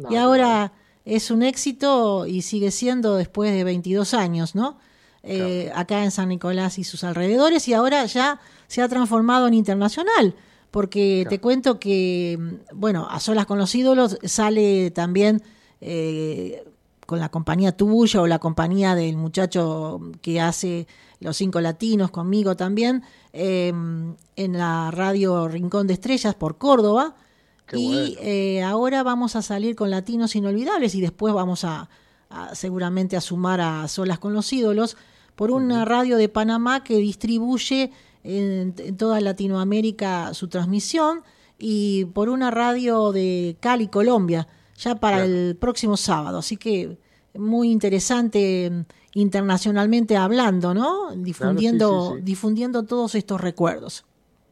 [0.09, 0.73] Y ahora
[1.05, 4.77] es un éxito y sigue siendo después de 22 años, ¿no?
[5.21, 9.53] Eh, Acá en San Nicolás y sus alrededores y ahora ya se ha transformado en
[9.53, 10.35] internacional.
[10.71, 12.39] Porque te cuento que,
[12.73, 15.43] bueno, a solas con los ídolos sale también
[15.81, 16.63] eh,
[17.05, 20.87] con la compañía tuya o la compañía del muchacho que hace
[21.23, 23.69] Los Cinco Latinos conmigo también, eh,
[24.35, 27.15] en la radio Rincón de Estrellas por Córdoba.
[27.65, 28.15] Qué y bueno.
[28.21, 31.89] eh, ahora vamos a salir con Latinos Inolvidables y después vamos a,
[32.29, 34.97] a seguramente a sumar a Solas con los Ídolos
[35.35, 37.91] por una radio de Panamá que distribuye
[38.23, 41.23] en, en toda Latinoamérica su transmisión
[41.57, 45.31] y por una radio de Cali, Colombia, ya para Claro.
[45.31, 46.39] el próximo sábado.
[46.39, 46.97] Así que
[47.35, 48.81] muy interesante mm,
[49.15, 51.11] internacionalmente hablando, ¿no?
[51.15, 52.21] Difundiendo, sí, sí.
[52.23, 54.05] difundiendo todos estos recuerdos.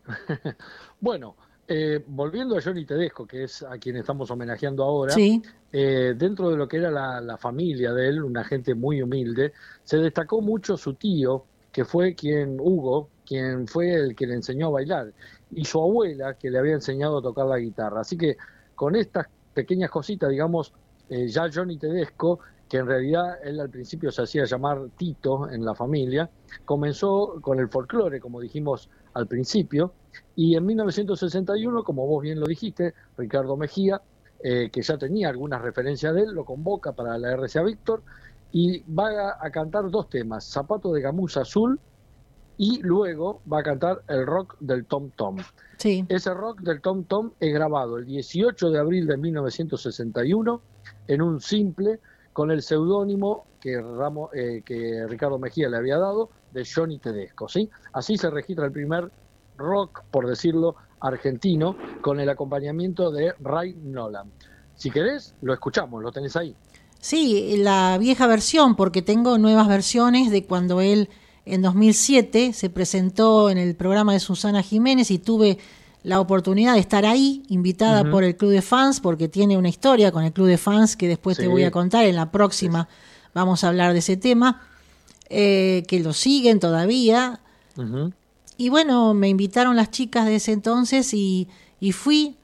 [1.04, 1.36] Bueno,
[1.68, 6.52] eh, volviendo a Johnny Tedesco, que es a quien estamos homenajeando ahora, Sí, eh, dentro
[6.52, 10.42] de lo que era la, la familia de él, una gente muy humilde, se destacó
[10.42, 15.14] mucho su tío, que fue quien, Hugo, quien fue el que le enseñó a bailar,
[15.50, 18.02] y su abuela, que le había enseñado a tocar la guitarra.
[18.02, 18.38] Así que
[18.76, 20.74] con estas pequeñas cositas, digamos,
[21.10, 22.40] eh, ya Johnny Tedesco,
[22.72, 26.30] que en realidad él al principio se hacía llamar Tito en la familia,
[26.64, 29.92] comenzó con el folclore, como dijimos al principio,
[30.38, 34.02] y en 1961, como vos bien lo dijiste, Ricardo Mejía,
[34.42, 38.04] eh, que ya tenía algunas referencias de él, lo convoca para la RCA Víctor
[38.54, 41.78] y va a, a cantar dos temas, Zapato de Gamuza Azul
[42.56, 45.40] y luego va a cantar el rock del Tom Tom.
[45.78, 46.06] sí.
[46.08, 50.62] Ese rock del Tom Tom es grabado el 18 de abril de 1961
[51.10, 52.00] en un simple
[52.34, 57.48] con el seudónimo que, Ramo- eh, que Ricardo Mejía le había dado de Johnny Tedesco.
[57.48, 57.70] ¿sí?
[57.94, 59.12] Así se registra el primer
[59.58, 64.32] rock, por decirlo, argentino con el acompañamiento de Ray Nolan.
[64.76, 66.56] Si querés, lo escuchamos, lo tenés ahí.
[67.00, 71.10] Sí, la vieja versión, porque tengo nuevas versiones de cuando él
[71.46, 75.58] en 2007 se presentó en el programa de Susana Jiménez y tuve
[76.04, 80.12] la oportunidad de estar ahí, invitada por el Club de Fans, porque tiene una historia
[80.12, 82.06] con el Club de Fans que después te voy a contar.
[82.06, 82.88] En la próxima
[83.34, 84.62] vamos a hablar de ese tema,
[85.30, 87.40] eh, que lo siguen todavía.
[88.58, 91.48] Y bueno, me invitaron las chicas de ese entonces y,
[91.80, 92.36] y fui.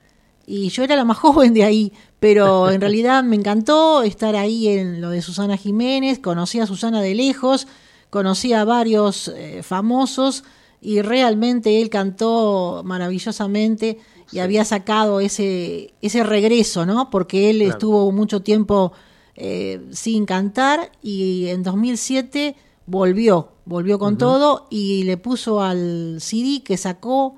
[0.46, 4.67] Y yo era la más joven de ahí, pero en realidad me encantó estar ahí
[4.67, 6.20] en lo de Susana Jiménez.
[6.20, 7.67] Conocí a Susana de lejos,
[8.12, 10.43] conocí a varios eh, famosos
[10.81, 13.97] y realmente él cantó maravillosamente
[14.31, 17.09] y había sacado ese, ese regreso, ¿no?
[17.09, 17.71] Porque él Claro.
[17.71, 18.91] estuvo mucho tiempo
[19.35, 26.61] eh, sin cantar y en 2007 volvió, volvió con todo y le puso al CD
[26.63, 27.35] que sacó,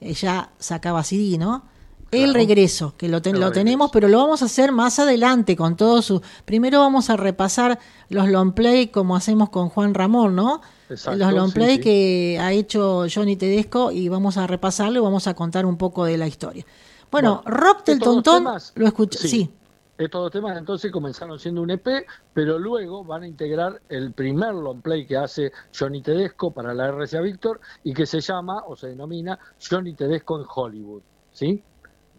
[0.00, 1.64] eh, ya sacaba CD, ¿no?
[2.12, 5.76] El regreso, que lo, ten- lo tenemos, pero lo vamos a hacer más adelante con
[5.76, 6.20] todo su...
[6.44, 7.78] Primero vamos a repasar
[8.10, 10.60] los long play como hacemos con Juan Ramón, ¿no?
[10.90, 11.80] Exacto, los long play sí.
[11.80, 16.04] que ha hecho Johnny Tedesco y vamos a repasarlo y vamos a contar un poco
[16.04, 16.66] de la historia.
[17.10, 19.28] Bueno, Bueno, Rock del Tontón temas- lo escuché, sí.
[19.28, 19.50] sí.
[19.98, 21.86] Estos dos temas entonces comenzaron siendo un EP,
[22.34, 26.88] pero luego van a integrar el primer long play que hace Johnny Tedesco para la
[26.88, 29.38] RCA Víctor y que se llama o se denomina
[29.70, 31.02] Johnny Tedesco en Hollywood.
[31.32, 31.62] ¿sí?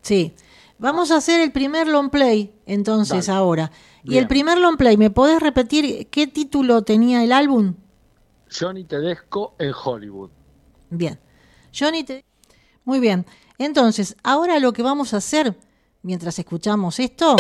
[0.04, 0.36] Sí.
[0.78, 3.40] Vamos a hacer el primer long play entonces Dale.
[3.40, 3.72] ahora.
[4.04, 7.76] Y el primer long play, ¿me podés repetir qué título tenía el álbum?
[8.52, 10.30] Johnny Tedesco en Hollywood.
[10.90, 11.20] Bien.
[11.78, 12.26] Johnny te...
[12.84, 13.26] Muy bien.
[13.58, 15.58] Entonces, ahora lo que vamos a hacer,
[16.02, 17.38] mientras escuchamos esto...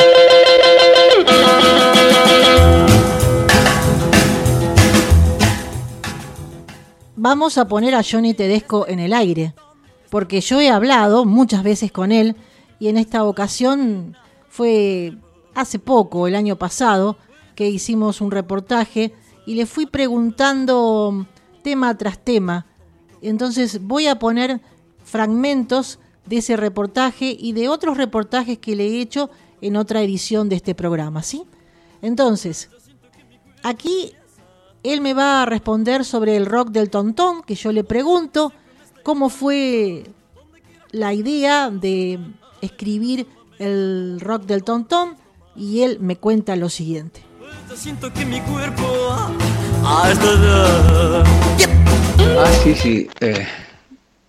[7.15, 9.53] Vamos a poner a Johnny Tedesco en el aire,
[10.09, 12.35] porque yo he hablado muchas veces con él
[12.83, 14.13] y en esta ocasión
[14.49, 15.13] fue
[15.55, 17.15] hace poco, el año pasado,
[17.55, 19.13] que hicimos un reportaje
[19.45, 21.25] y le fui preguntando
[21.63, 22.65] tema tras tema.
[23.21, 24.59] Entonces voy a poner
[25.05, 29.29] fragmentos de ese reportaje y de otros reportajes que le he hecho
[29.61, 31.45] en otra edición de este programa, ¿sí?
[32.01, 32.69] Entonces,
[33.63, 34.11] aquí
[34.83, 38.51] él me va a responder sobre el rock del tontón, que yo le pregunto
[39.03, 40.03] cómo fue
[40.91, 42.19] la idea de
[42.63, 43.27] escribir
[43.59, 45.15] el rock del tontón
[45.55, 47.21] y él me cuenta lo siguiente.
[47.69, 49.31] Yo siento que mi cuerpo ah,
[52.37, 53.09] Ah, sí, sí.
[53.19, 53.45] eh,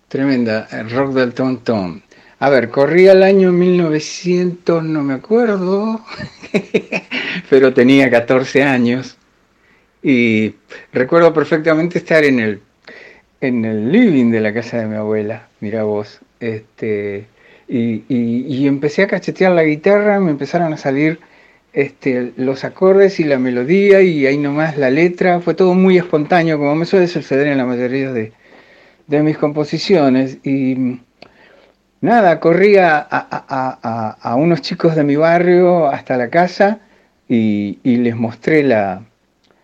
[0.09, 0.69] tremenda.
[0.71, 2.01] El rock del Tom Tom.
[2.41, 6.05] A ver, corría el año 1900, no me acuerdo,
[7.51, 9.17] pero tenía 14 años.
[10.03, 10.55] Y
[10.93, 12.61] recuerdo perfectamente estar en el,
[13.41, 16.19] en el living de la casa de mi abuela, mira vos.
[16.41, 17.27] Este,
[17.69, 21.21] y, empecé a cachetear la guitarra, me empezaron a salir
[21.73, 26.59] este, los acordes y la melodía y ahí nomás la letra, fue todo muy espontáneo,
[26.59, 28.33] como me suele suceder en la mayoría de,
[29.23, 30.39] mis composiciones.
[30.45, 31.01] Y
[32.01, 36.81] nada, corría a, unos chicos de mi barrio hasta la casa
[37.29, 39.03] y, les mostré la,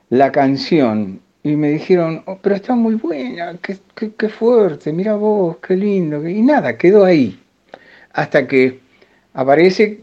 [0.08, 1.20] la canción.
[1.42, 5.74] Y me dijeron, "Oh, pero está muy buena, qué, qué- qué fuerte, mira vos, qué
[5.76, 6.26] lindo.
[6.28, 7.40] Y nada, quedó ahí.
[8.12, 8.80] Hasta que
[9.34, 10.00] aparece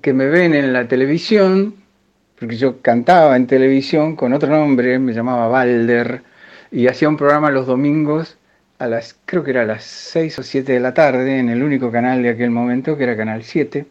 [0.00, 1.74] que me ven en la televisión,
[2.38, 6.22] porque yo cantaba en televisión con otro nombre, me llamaba Balder,
[6.70, 8.38] y hacía un programa los domingos
[8.78, 11.62] a las, creo que era a las 6 o 7 de la tarde, en el
[11.62, 13.86] único canal de aquel momento, que era Canal 7.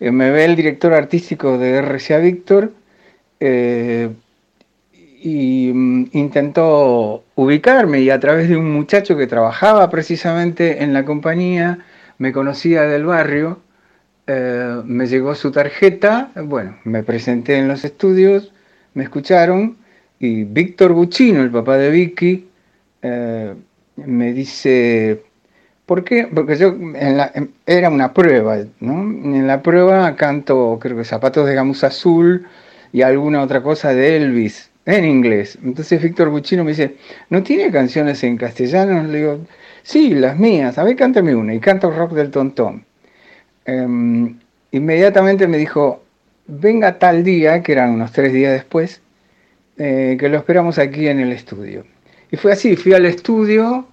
[0.00, 2.72] Eh, me ve el director artístico de RCA Víctor
[3.40, 4.10] eh,
[5.22, 11.04] y mm, intentó ubicarme y a través de un muchacho que trabajaba precisamente en la
[11.04, 11.78] compañía,
[12.18, 13.60] me conocía del barrio,
[14.26, 18.52] eh, me llegó su tarjeta, bueno, me presenté en los estudios,
[18.94, 19.76] me escucharon
[20.18, 22.48] y Víctor Buchino, el papá de Vicky,
[23.02, 23.54] eh,
[23.96, 25.22] me dice,
[25.86, 26.28] ¿por qué?
[26.32, 26.74] Porque yo,
[27.66, 29.02] era una prueba, ¿no?
[29.02, 32.46] En la prueba canto, creo que Zapatos de Gamuza Azul
[32.92, 35.58] y alguna otra cosa de Elvis, en inglés.
[35.62, 36.96] Entonces Víctor Buchino me dice,
[37.28, 39.02] ¿no tiene canciones en castellano?
[39.04, 39.40] Le digo,
[39.82, 42.84] sí, las mías, a ver, cántame una, y canto rock del tontón.
[43.64, 44.38] Em,
[44.70, 46.02] inmediatamente me dijo,
[46.46, 49.02] venga tal día, que eran unos tres días después,
[49.76, 51.84] eh, que lo esperamos aquí en el estudio.
[52.30, 53.86] Y fue así, fui al estudio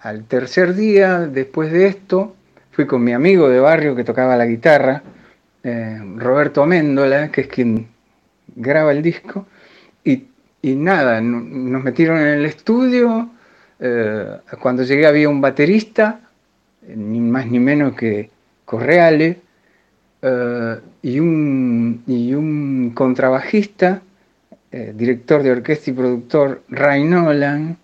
[0.00, 2.36] al tercer día después de esto,
[2.72, 5.02] fui con mi amigo de barrio que tocaba la guitarra,
[5.62, 7.88] eh, Roberto Améndola, que es quien
[8.54, 9.46] graba el disco,
[10.70, 13.28] y, nada, no- nos metieron en el estudio,
[13.80, 14.26] eh,
[14.60, 16.20] cuando llegué había un baterista,
[16.88, 18.30] ni más ni menos que
[18.64, 19.36] Correale,
[20.22, 24.00] eh, y, un, y un contrabajista,
[24.72, 27.76] eh, director de orquesta y productor Ray Nolan,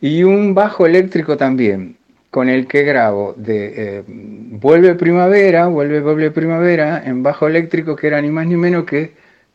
[0.00, 1.96] y un bajo eléctrico también,
[2.30, 8.20] con el que grabo de Vuelve Primavera, Vuelve, Vuelve Primavera, en bajo eléctrico, que era
[8.20, 9.12] ni más ni menos que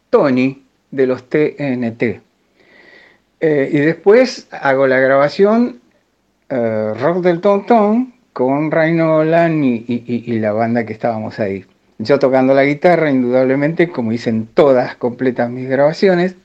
[0.09, 2.28] Tony de los TNT.
[3.39, 5.79] Eh, y después hago la grabación
[6.49, 11.65] eh, Rock del Tontón con Ray Nolan y, y- la banda que estábamos ahí.
[11.97, 16.35] Yo tocando la guitarra, indudablemente, como hice en todas completas mis grabaciones.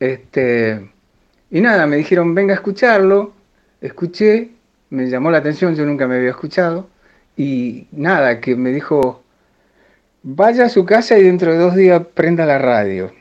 [0.00, 0.90] Este,
[1.50, 3.32] y nada, me dijeron, venga a escucharlo.
[3.80, 4.50] Escuché,
[4.90, 6.88] me llamó la atención, yo nunca me había escuchado.
[7.36, 9.22] Y nada, que me dijo,
[10.22, 13.12] vaya a su casa y dentro de dos días prenda la radio,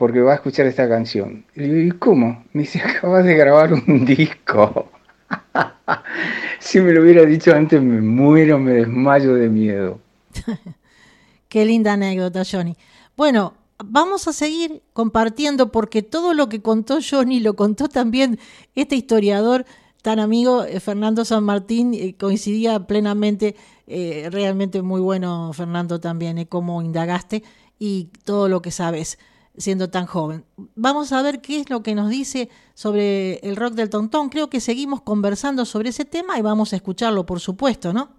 [0.00, 1.44] porque va a escuchar esta canción.
[1.54, 2.42] Y le digo, ¿y cómo?
[2.54, 4.88] Me dice, acabas de grabar un disco.
[6.58, 10.00] si me lo hubiera dicho antes, me muero, me desmayo de miedo.
[11.50, 12.78] Qué linda anécdota, Johnny.
[13.14, 13.52] Bueno,
[13.84, 18.38] vamos a seguir compartiendo porque todo lo que contó Johnny lo contó también
[18.74, 19.66] este historiador
[20.00, 23.54] tan amigo eh, Fernando San Martín, eh, coincidía plenamente,
[23.86, 27.42] eh, realmente muy bueno Fernando también, eh, cómo indagaste
[27.78, 29.18] y todo lo que sabes
[29.56, 30.44] siendo tan joven.
[30.74, 34.28] Vamos a ver qué es lo que nos dice sobre el rock del tontón.
[34.28, 38.10] Creo que seguimos conversando sobre ese tema y vamos a escucharlo, por supuesto, ¿no?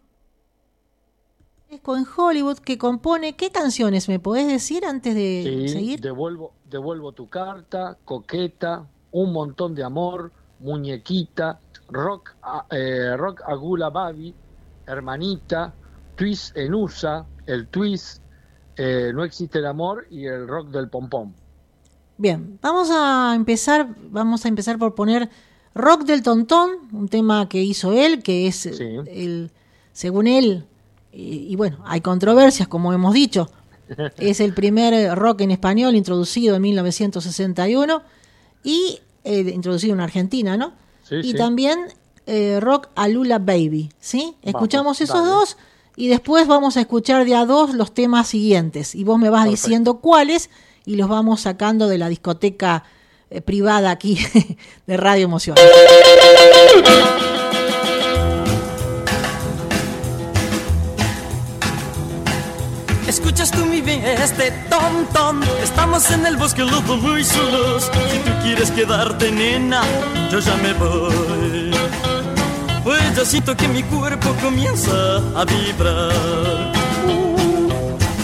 [1.69, 6.01] En Hollywood que compone, ¿qué canciones me podés decir antes de Sí, seguir?
[6.01, 12.31] devuelvo, devuelvo tu carta, coqueta, un montón de amor, muñequita, rock,
[12.71, 14.35] eh, rock agula babi,
[14.85, 15.73] hermanita,
[16.15, 18.21] twist en USA, el twist,
[18.77, 21.33] eh, no existe el amor y el rock del pompón.
[22.17, 25.29] Bien, vamos a empezar, vamos a empezar por poner
[25.73, 29.51] Rock del Tontón, un tema que hizo él, que es eh, el,
[29.93, 30.65] según él,
[31.11, 33.49] y, y bueno, hay controversias, como hemos dicho,
[34.17, 38.01] es el primer rock en español introducido en 1961
[38.63, 40.73] y eh, introducido en Argentina, ¿no?
[41.03, 41.33] Sí, y sí.
[41.33, 41.79] también
[42.25, 44.35] eh, Rock Alula Baby, ¿sí?
[44.41, 45.29] Escuchamos Vamos, esos dale.
[45.29, 45.57] dos
[45.95, 49.45] y después vamos a escuchar de a dos los temas siguientes y vos me vas
[49.45, 49.67] Perfecto.
[49.67, 50.49] diciendo cuáles
[50.85, 52.83] y los vamos sacando de la discoteca
[53.29, 54.17] eh, privada aquí
[54.87, 55.57] de Radio Emoción.
[63.07, 67.91] Escuchas tú mi bien este tom tom Estamos en el bosque los dos muy solos
[68.09, 69.81] Si tú quieres quedarte nena
[70.31, 71.71] Yo ya me voy
[72.83, 76.71] Pues ya siento que mi cuerpo comienza a vibrar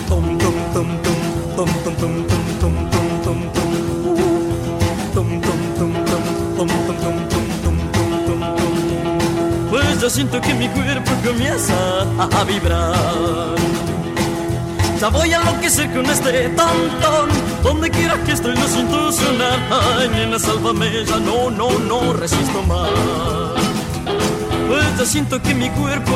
[0.09, 2.15] Tom tom tom tom tom tom tom
[2.61, 3.59] tom tom tom tom
[8.25, 8.39] tom
[9.69, 11.75] Pues ya siento que mi cuerpo comienza
[12.17, 13.55] a, vibrar
[14.99, 17.29] ya voy a enloquecer con este tantón
[17.61, 22.63] Donde quiera que estoy lo siento sonar Ay, nena, sálvame, ya no, no, no resisto
[22.63, 23.46] más Pues
[24.97, 26.13] ya siento que mi cuerpo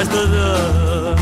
[0.00, 1.14] está ya.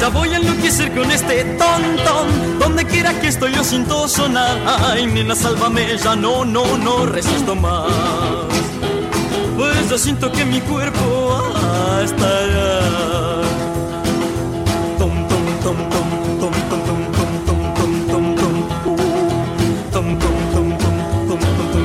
[0.00, 4.58] Ya voy a enloquecer con este tontón Donde quiera que estoy yo siento sonar.
[4.66, 8.59] Ay, nena, sálvame, ya no, no, no resisto más
[9.60, 12.80] Pues ya siento que mi cuerpo ah, está ya
[14.98, 16.08] Tom, tom, tom, tom,
[16.40, 18.54] tom, tom, tom, tom, tom, tom, tom,
[18.84, 18.96] tom.
[19.92, 20.98] Tom, tom, tom, tom,
[21.28, 21.80] tom, tom,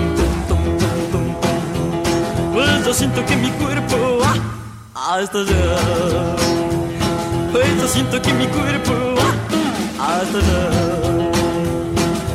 [0.47, 0.63] tom,
[1.11, 2.53] tom, tom.
[2.53, 4.37] Pues ya siento que mi cuerpo ah,
[4.95, 6.75] ah, está ya
[7.51, 8.93] pues yo siento que mi cuerpo
[9.99, 10.63] ah, hasta allá.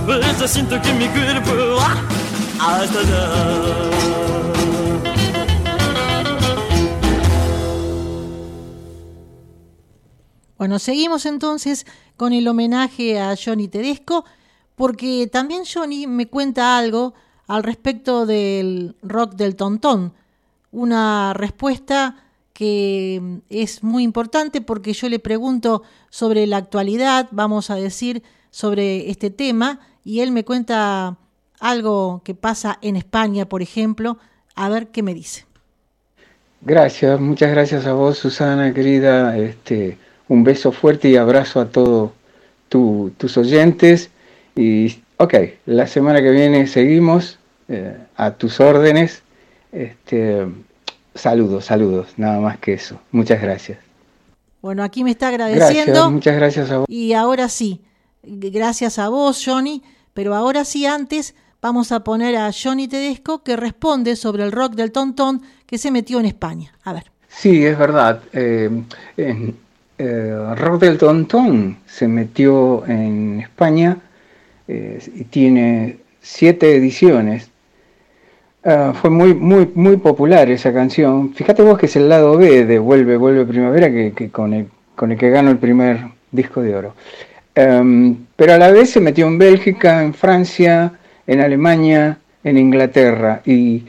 [0.04, 1.96] Pues yo siento que mi cuerpo ah,
[2.58, 4.39] hasta allá.
[10.60, 11.86] Bueno, seguimos entonces
[12.18, 14.26] con el homenaje a Johnny Tedesco,
[14.74, 17.14] porque también Johnny me cuenta algo
[17.46, 20.12] al respecto del rock del tontón.
[20.70, 27.76] Una respuesta que es muy importante porque yo le pregunto sobre la actualidad, vamos a
[27.76, 31.16] decir, sobre este tema, y él me cuenta
[31.58, 34.18] algo que pasa en España, por ejemplo,
[34.56, 35.46] a ver qué me dice.
[36.60, 39.38] Gracias, muchas gracias a vos, Susana, querida.
[39.38, 39.96] Este,
[40.30, 42.12] un beso fuerte y abrazo a todos
[42.68, 44.10] tu- tus oyentes.
[44.54, 45.34] Y, ok,
[45.66, 49.22] la semana que viene seguimos eh, a tus órdenes.
[49.72, 50.46] Este,
[51.14, 53.00] saludos, saludos, nada más que eso.
[53.10, 53.78] Muchas gracias.
[54.62, 55.92] Bueno, aquí me está agradeciendo.
[55.92, 56.86] Gracias, muchas gracias a vos.
[56.88, 57.80] Y ahora sí,
[58.22, 59.82] gracias a vos, Johnny,
[60.14, 64.74] pero ahora sí, antes vamos a poner a Johnny Tedesco que responde sobre el rock
[64.74, 66.72] del tontón que se metió en España.
[66.84, 67.10] A ver.
[67.28, 68.20] Sí, es verdad.
[68.32, 68.70] Eh,
[70.02, 73.98] eh, Rock del Tontón se metió en España
[74.66, 77.50] eh, y tiene siete ediciones.
[78.64, 81.34] Ah, fue muy, muy, muy popular esa canción.
[81.34, 84.68] Fíjate vos que es el lado B de Vuelve, Vuelve Primavera, que, que con, el,
[84.96, 85.98] con el que ganó el primer
[86.32, 86.94] disco de oro.
[87.54, 90.94] Em, pero a la vez se metió en Bélgica, en Francia,
[91.26, 93.42] en Alemania, en Inglaterra.
[93.44, 93.84] Y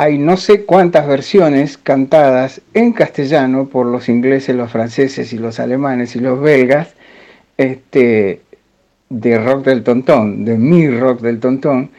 [0.00, 5.60] hay no sé cuántas versiones cantadas en castellano por los ingleses, los franceses y los
[5.60, 6.94] alemanes y los belgas
[7.58, 8.40] este,
[9.10, 11.90] de rock del tontón, de mi rock del tontón,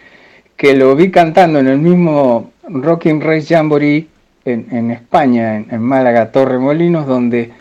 [0.58, 4.08] que lo vi cantando en el mismo Rocking Race Jamboree
[4.46, 7.52] en, España, en, en Málaga, Torremolinos, donde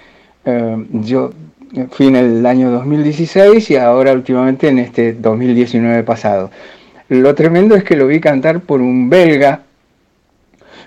[0.47, 1.33] eh, yo
[1.91, 6.51] fui en el año 2016 y ahora últimamente en este 2019 pasado.
[7.11, 9.65] Lo tremendo es que lo vi cantar por un belga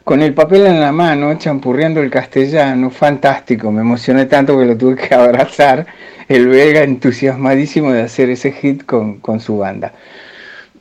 [0.03, 4.77] con el papel en la mano, champurreando el castellano, fantástico, me emocioné tanto que lo
[4.77, 5.85] tuve que abrazar,
[6.27, 9.93] el belga entusiasmadísimo de hacer ese hit con, con su banda.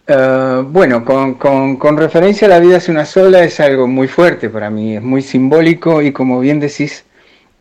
[0.08, 4.08] Uh, bueno, con, con, con, referencia a la vida es una sola es algo muy
[4.08, 7.04] fuerte para mí, es muy simbólico y como bien decís,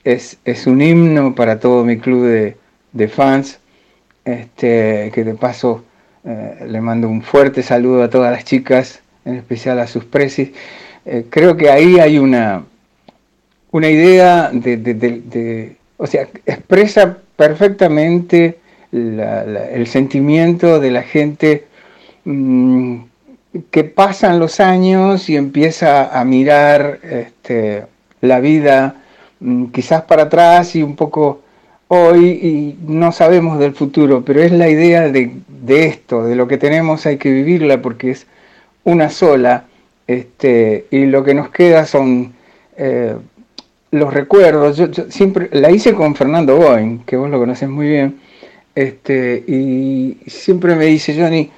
[0.04, 2.58] es, es un himno para todo mi club de,
[2.94, 3.60] de fans,
[4.26, 5.84] este, que de paso
[6.24, 10.52] eh, le mando un fuerte saludo a todas las chicas, en especial a sus presis.
[11.06, 12.64] Eh, creo que ahí hay una,
[13.72, 18.58] una idea de, de- o sea, expresa perfectamente
[18.92, 21.66] el sentimiento de la gente
[22.26, 22.98] mm,
[23.70, 27.84] que pasan los años y empieza a mirar este,
[28.22, 28.96] la vida
[29.40, 31.42] mm, quizás para atrás y un poco
[31.88, 36.48] hoy y no sabemos del futuro, pero es la idea de, de esto, de lo
[36.48, 38.28] que tenemos hay que vivirla porque es
[38.84, 39.66] una sola
[40.14, 42.34] este, y lo que nos queda son
[42.78, 43.16] eh,
[43.92, 44.78] los recuerdos.
[44.78, 48.20] Yo, yo siempre la hice con Fernando Boeing, que vos lo conoces muy bien,
[48.76, 51.52] este, y siempre me dice Johnny,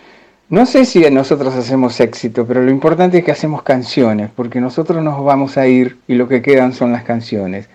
[0.49, 5.03] no sé si nosotros hacemos éxito, pero lo importante es que hacemos canciones, porque nosotros
[5.03, 7.69] nos vamos a ir y lo que quedan son las canciones.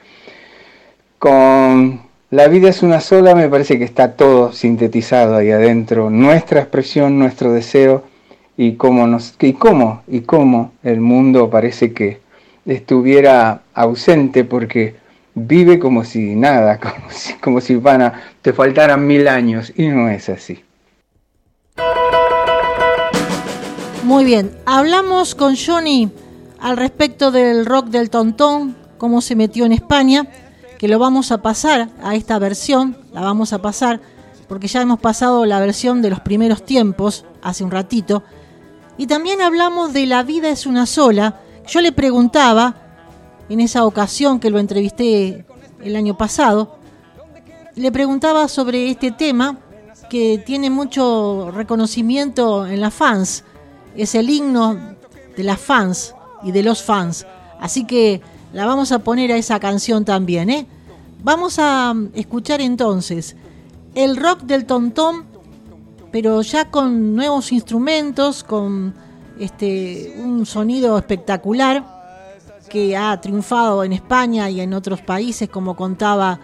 [1.18, 6.60] Con La vida es una sola me parece que está todo sintetizado ahí adentro, nuestra
[6.60, 8.04] expresión, nuestro deseo
[8.58, 12.20] y cómo nos y cómo y cómo el mundo parece que
[12.66, 14.96] estuviera ausente porque
[15.34, 16.80] vive como si nada,
[17.40, 20.62] como si, van a, te faltaran mil años y no es así.
[24.02, 26.10] Muy bien, hablamos con Johnny
[26.58, 30.26] al respecto del rock del tontón, cómo se metió en España,
[30.78, 34.00] que lo vamos a pasar a esta versión, la vamos a pasar,
[34.48, 38.24] porque ya hemos pasado la versión de los primeros tiempos, hace un ratito,
[38.98, 41.40] y también hablamos de La vida es una sola.
[41.66, 42.74] Yo le preguntaba,
[43.48, 45.46] en esa ocasión que lo entrevisté
[45.82, 46.76] el año pasado,
[47.76, 49.58] le preguntaba sobre este tema
[50.10, 53.44] que tiene mucho reconocimiento en las fans.
[53.96, 54.76] Es el himno
[55.36, 57.24] de las fans y de los fans.
[57.60, 58.20] Así que
[58.52, 60.50] la vamos a poner a esa canción también.
[60.50, 60.66] ¿eh?
[61.22, 63.36] Vamos a escuchar entonces
[63.94, 65.24] el rock del tontón,
[66.10, 68.94] pero ya con nuevos instrumentos, con
[69.38, 71.84] este, un sonido espectacular
[72.68, 76.40] que ha triunfado en España y en otros países, como contaba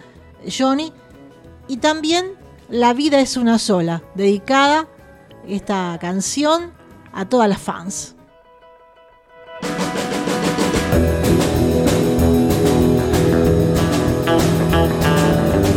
[0.46, 0.92] Johnny.
[1.68, 2.26] Y también
[2.70, 4.88] La vida es una sola, dedicada
[5.46, 6.72] esta canción
[7.12, 8.13] a todas las fans.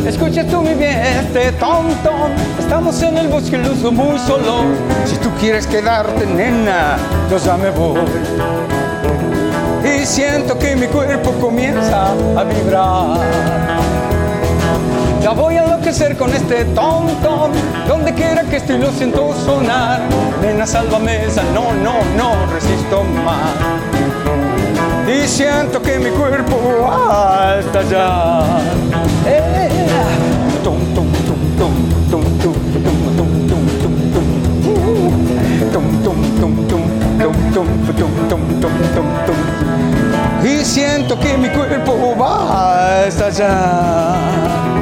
[0.07, 4.63] Escucha tú mi bien este tontón Estamos en el bosque luso muy solo
[5.05, 6.95] Si tú quieres quedarte nena
[7.29, 7.99] Yo ya me voy.
[9.83, 13.19] Y siento que mi cuerpo comienza a vibrar.
[15.21, 17.51] Ya voy a enloquecer con este tontón
[17.87, 19.99] Donde quiera que esté lo siento sonar.
[20.41, 24.36] Nena sálvame esa no, no, no resisto más
[25.07, 28.61] y siento que mi cuerpo va a estallar.
[40.43, 44.76] Y siento que mi cuerpo va a estallar.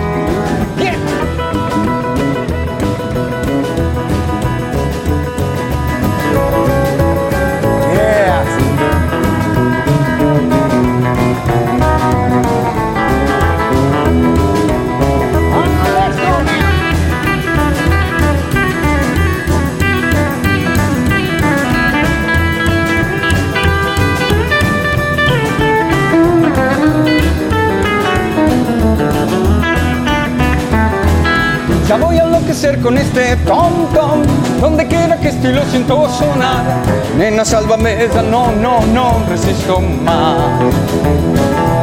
[31.95, 34.21] Ya voy a enloquecer con este tom tom
[34.59, 36.83] Donde quiera que esté lo siento sonar
[37.17, 40.35] Nena, sálvame esa, no, no, no resisto más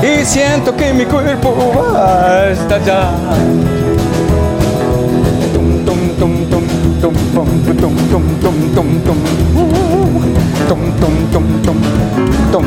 [0.03, 1.57] Y siento que mi cuerpo
[1.97, 3.15] va a estallar
[5.55, 6.67] Tum, tum, tum, tum,
[7.01, 7.57] tum, tum.
[9.55, 9.65] Uh,
[10.69, 11.77] tum, tum, tum, tum,
[12.53, 12.67] tum,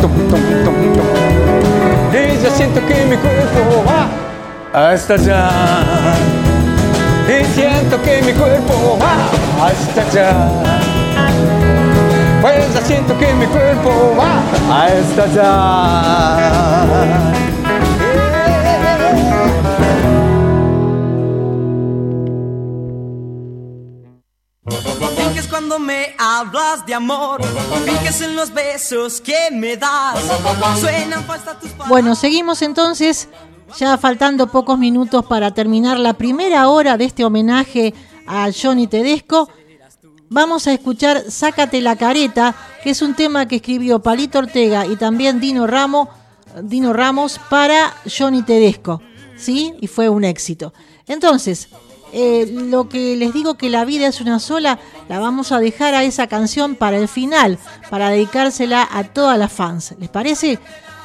[0.00, 0.74] tum, tum, tum.
[2.12, 4.08] Y ya siento que mi cuerpo va
[4.72, 6.35] a estallar
[7.28, 10.48] y siento que mi cuerpo va a estallar.
[12.40, 16.36] Pues ya siento que mi cuerpo va a estallar.
[25.16, 27.40] Finges cuando me hablas de amor,
[27.84, 30.20] finges en los besos que me das.
[30.78, 33.28] Suenan falsas tus Bueno, seguimos entonces,
[33.78, 37.94] ya faltando pocos minutos para terminar la primera hora de este homenaje
[38.26, 39.48] a Johnny Tedesco.
[40.28, 44.96] Vamos a escuchar Sácate la careta, que es un tema que escribió Palito Ortega y
[44.96, 46.10] también Dino Ramo
[46.62, 49.02] Dino Ramos para Johnny Tedesco,
[49.36, 49.74] ¿sí?
[49.80, 50.72] Y fue un éxito.
[51.06, 51.68] Entonces,
[52.12, 55.94] eh, lo que les digo que la vida es una sola, la vamos a dejar
[55.94, 57.58] a esa canción para el final,
[57.90, 59.94] para dedicársela a todas las fans.
[59.98, 60.58] ¿Les parece?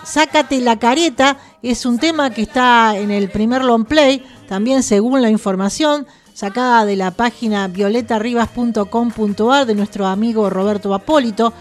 [0.04, 5.22] Sácate la careta es un tema que está en el primer long play, también según
[5.22, 11.54] la información sacada de la página violetarribas.com.ar de nuestro amigo Roberto Apólito,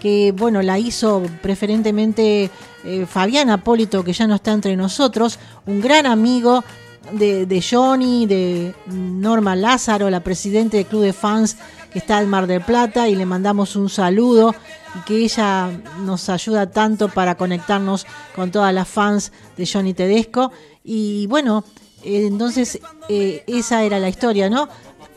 [0.00, 2.50] que bueno, la hizo preferentemente
[2.84, 6.64] eh, Fabián Apólito, que ya no está entre nosotros, un gran amigo
[7.12, 11.56] de, Johnny, de Norma Lázaro, la presidente del Club de Fans
[11.92, 14.52] que está en Mar del Plata, y le mandamos un saludo
[14.96, 20.50] y que ella nos ayuda tanto para conectarnos con todas las fans de Johnny Tedesco.
[20.82, 21.62] Y bueno,
[22.02, 24.68] entonces eh, esa era la historia, ¿no?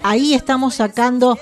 [0.03, 1.39] Ahí estamos sacando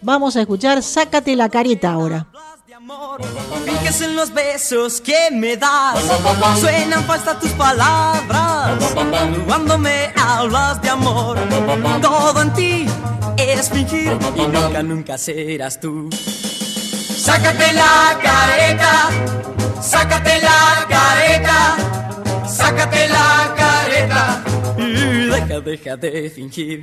[0.00, 2.26] Vamos a escuchar Sácate la careta ahora.
[3.64, 5.98] Fíjese en los besos que me das.
[6.60, 8.78] Suenan falsas tus palabras.
[9.46, 11.38] Cuando me hablas de amor,
[12.02, 12.86] todo en ti
[13.38, 16.10] es fingir y nunca, nunca serás tú.
[16.12, 19.08] Sácate la careta,
[19.80, 21.76] sácate la careta,
[22.46, 23.63] sácate la careta.
[25.54, 26.82] Deja, deja de fingir.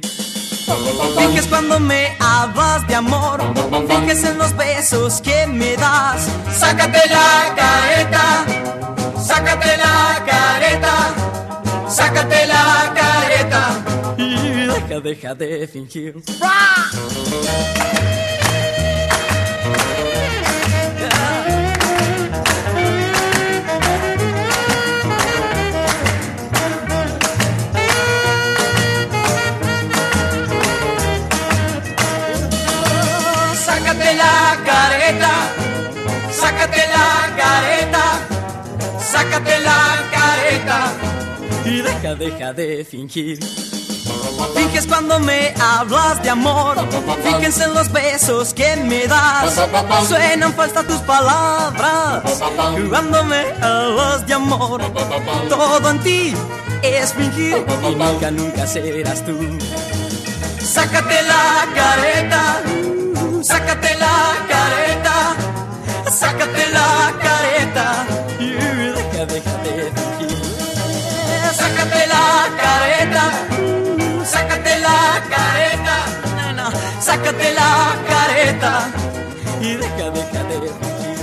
[1.18, 3.42] Finges cuando me hablas de amor,
[3.86, 6.30] finges en los besos que me das.
[6.58, 8.46] Sácate la careta,
[9.22, 14.16] sácate la careta, sácate la careta.
[14.18, 16.24] Y deja, deja de fingir.
[39.42, 40.94] Sácate la careta
[41.66, 43.40] y deja, deja de fingir.
[44.56, 46.76] Finges cuando me hablas de amor,
[47.24, 49.60] fíjense en los besos que me das.
[50.08, 52.24] Suenan falsas tus palabras,
[52.90, 54.82] cuando me hablas de amor.
[55.50, 56.34] Todo en ti
[56.82, 59.38] es fingir y nunca, nunca serás tú.
[60.60, 62.62] Sácate la careta,
[63.42, 65.36] sácate la careta,
[66.10, 66.61] sácate
[79.62, 81.22] y de fingir.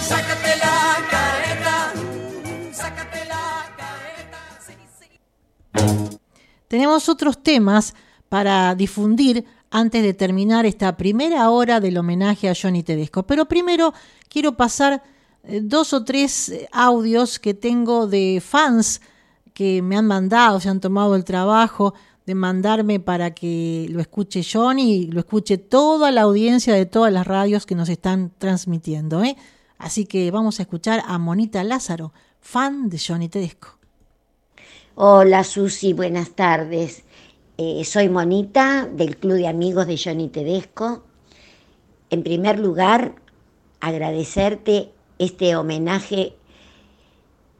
[0.00, 1.92] Sácate la careta,
[2.72, 4.40] sácate la careta.
[6.68, 7.94] Tenemos otros temas
[8.28, 13.24] para difundir antes de terminar esta primera hora del homenaje a Johnny Tedesco.
[13.24, 13.92] Pero primero
[14.28, 15.02] quiero pasar
[15.44, 19.02] eh, dos o tres eh, audios que tengo de fans
[19.52, 21.92] que me han mandado, se han tomado el trabajo
[22.26, 27.12] de mandarme para que lo escuche Johnny y lo escuche toda la audiencia de todas
[27.12, 29.22] las radios que nos están transmitiendo.
[29.24, 29.36] ¿eh?
[29.78, 33.78] Así que vamos a escuchar a Monita Lázaro, fan de Johnny Tedesco.
[34.94, 37.04] Hola Susi, buenas tardes.
[37.56, 41.04] Eh, soy Monita del Club de Amigos de Johnny Tedesco.
[42.10, 43.14] En primer lugar,
[43.80, 46.36] agradecerte este homenaje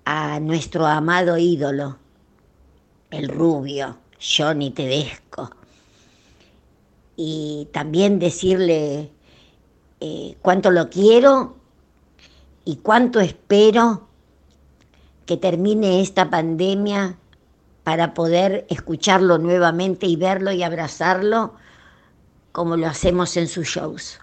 [0.04, 1.98] a nuestro amado ídolo,
[3.10, 5.50] el rubio Johnny Tedesco.
[7.16, 9.10] Y también decirle
[10.00, 11.56] eh, cuánto lo quiero
[12.64, 14.08] y cuánto espero
[15.26, 17.16] que termine esta pandemia
[17.84, 21.54] para poder escucharlo nuevamente y verlo y abrazarlo
[22.52, 24.18] como lo hacemos en sus shows.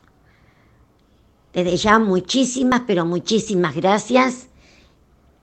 [1.53, 4.47] Desde ya muchísimas, pero muchísimas gracias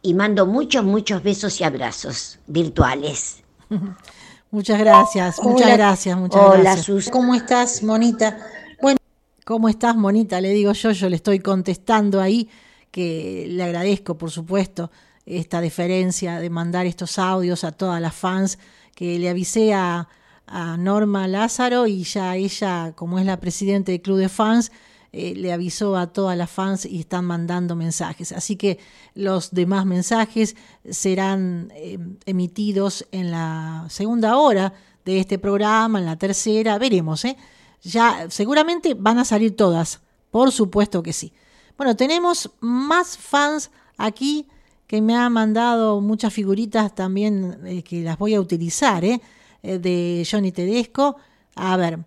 [0.02, 3.42] y mando muchos, muchos besos y abrazos virtuales.
[4.54, 5.76] Muchas gracias, muchas Hola.
[5.76, 6.86] gracias, muchas Hola, gracias.
[6.86, 7.10] Sus.
[7.10, 8.38] ¿Cómo estás, Monita?
[8.80, 8.98] Bueno,
[9.44, 10.40] ¿cómo estás, Monita?
[10.40, 12.48] Le digo yo, yo le estoy contestando ahí,
[12.92, 14.92] que le agradezco, por supuesto,
[15.26, 18.60] esta deferencia de mandar estos audios a todas las fans,
[18.94, 20.08] que le avisé a,
[20.46, 24.70] a Norma Lázaro y ya ella, como es la presidenta del club de fans,
[25.16, 28.32] eh, le avisó a todas las fans y están mandando mensajes.
[28.32, 28.80] Así que
[29.14, 30.56] los demás mensajes
[30.90, 34.72] serán eh, emitidos en la segunda hora
[35.04, 37.36] de este programa, en la tercera, veremos, ¿eh?
[37.82, 40.00] Ya seguramente van a salir todas,
[40.32, 41.32] por supuesto que sí.
[41.76, 44.48] Bueno, tenemos más fans aquí
[44.88, 49.20] que me han mandado muchas figuritas también eh, que las voy a utilizar, ¿eh?
[49.62, 51.18] De Johnny Tedesco.
[51.54, 52.00] A ver,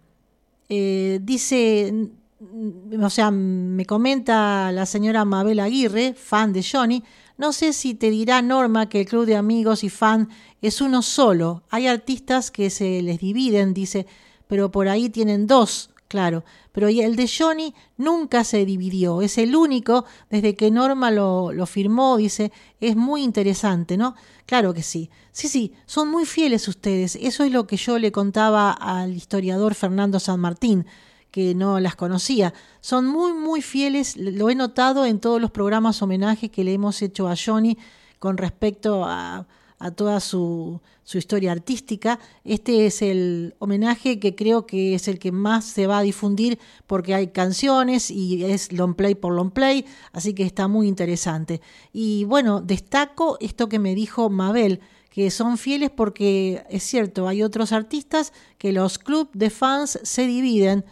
[0.67, 2.09] dice,
[2.39, 7.03] o sea, me comenta la señora Mabel Aguirre, fan de Johnny,
[7.37, 10.29] no sé si te dirá Norma que el club de amigos y fan
[10.61, 11.63] es uno solo.
[11.69, 14.07] Hay artistas que se les dividen, dice,
[14.47, 16.43] pero por ahí tienen dos, claro.
[16.71, 21.65] Pero el de Johnny nunca se dividió, es el único, desde que Norma lo, lo
[21.65, 24.15] firmó, dice, es muy interesante, ¿no?
[24.45, 25.09] Claro que sí.
[25.31, 27.15] Sí, sí, son muy fieles ustedes.
[27.15, 30.85] Eso es lo que yo le contaba al historiador Fernando San Martín
[31.31, 32.53] que no las conocía.
[32.81, 37.01] Son muy, muy fieles, lo he notado en todos los programas homenajes que le hemos
[37.01, 37.77] hecho a Johnny
[38.19, 39.47] con respecto a,
[39.79, 42.19] a toda su, su, historia artística.
[42.43, 46.57] Este es el homenaje que creo que es el que más se va a difundir
[46.87, 51.61] porque hay canciones y es long play por long play, así que está muy interesante.
[51.93, 54.81] Y bueno, destaco esto que me dijo Mabel
[55.17, 60.27] que son fieles porque es cierto, hay otros artistas que los clubes de fans se
[60.27, 60.85] dividen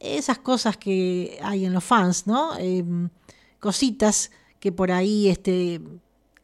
[0.00, 2.56] esas cosas que hay en los fans, ¿no?
[2.58, 2.84] Eh,
[3.60, 4.30] cositas
[4.60, 5.80] que por ahí este,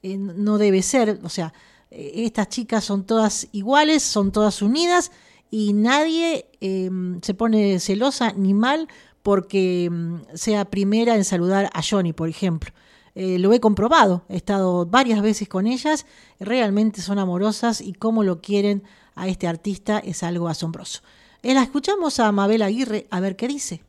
[0.03, 1.53] eh, no debe ser, o sea,
[1.95, 5.13] eh, estas chicas son todas iguales, son todas unidas
[5.51, 6.91] y nadie eh,
[7.23, 8.89] se pone celosa ni mal
[9.23, 12.73] porque mm, sea primera en saludar a Johnny, por ejemplo.
[13.15, 16.05] Eh, lo he comprobado, he estado varias veces con ellas,
[16.41, 18.83] realmente son amorosas y cómo lo quieren
[19.15, 21.01] a este artista es algo asombroso.
[21.45, 23.83] La escuchamos a Mabel Aguirre a ver qué dice.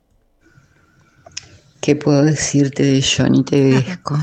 [1.79, 4.17] ¿Qué puedo decirte de Johnny Tedesco?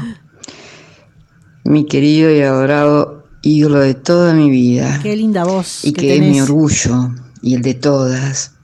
[1.65, 5.01] mi querido y adorado ídolo de toda mi vida.
[5.03, 5.85] Qué linda voz.
[5.85, 7.11] Y que, que es mi orgullo
[7.41, 8.55] y el de todas.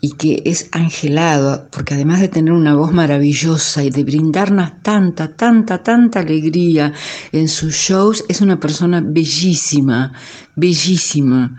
[0.00, 5.34] Y que es angelado, porque además de tener una voz maravillosa y de brindarnos tanta,
[5.34, 6.92] tanta, tanta alegría
[7.32, 10.12] en sus shows, es una persona bellísima,
[10.56, 11.56] bellísima.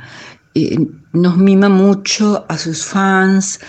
[0.55, 0.77] Eh,
[1.11, 3.59] nos mima mucho a sus fans,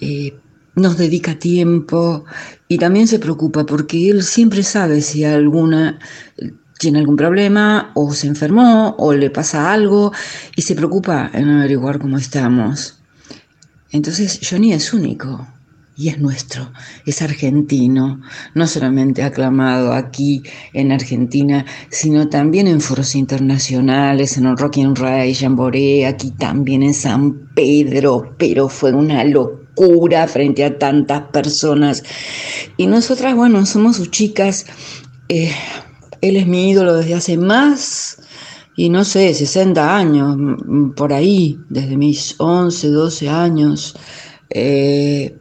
[0.00, 0.36] eh,
[0.74, 2.24] nos dedica tiempo
[2.68, 6.00] y también se preocupa porque él siempre sabe si alguna
[6.78, 10.12] tiene algún problema o se enfermó o le pasa algo
[10.56, 12.98] y se preocupa en averiguar cómo estamos.
[13.90, 15.46] Entonces Johnny es único
[15.96, 16.72] y es nuestro,
[17.06, 18.20] es argentino,
[18.54, 20.42] no solamente aclamado aquí
[20.72, 26.82] en Argentina, sino también en foros internacionales, en el Rock and Ray, Jamboree, aquí también
[26.82, 32.02] en San Pedro, pero fue una locura frente a tantas personas.
[32.76, 34.66] Y nosotras, bueno, somos sus chicas,
[35.28, 35.52] eh,
[36.20, 38.18] él es mi ídolo desde hace más,
[38.76, 40.36] y no sé, 60 años,
[40.96, 43.94] por ahí, desde mis 11, 12 años.
[44.50, 45.38] Eh,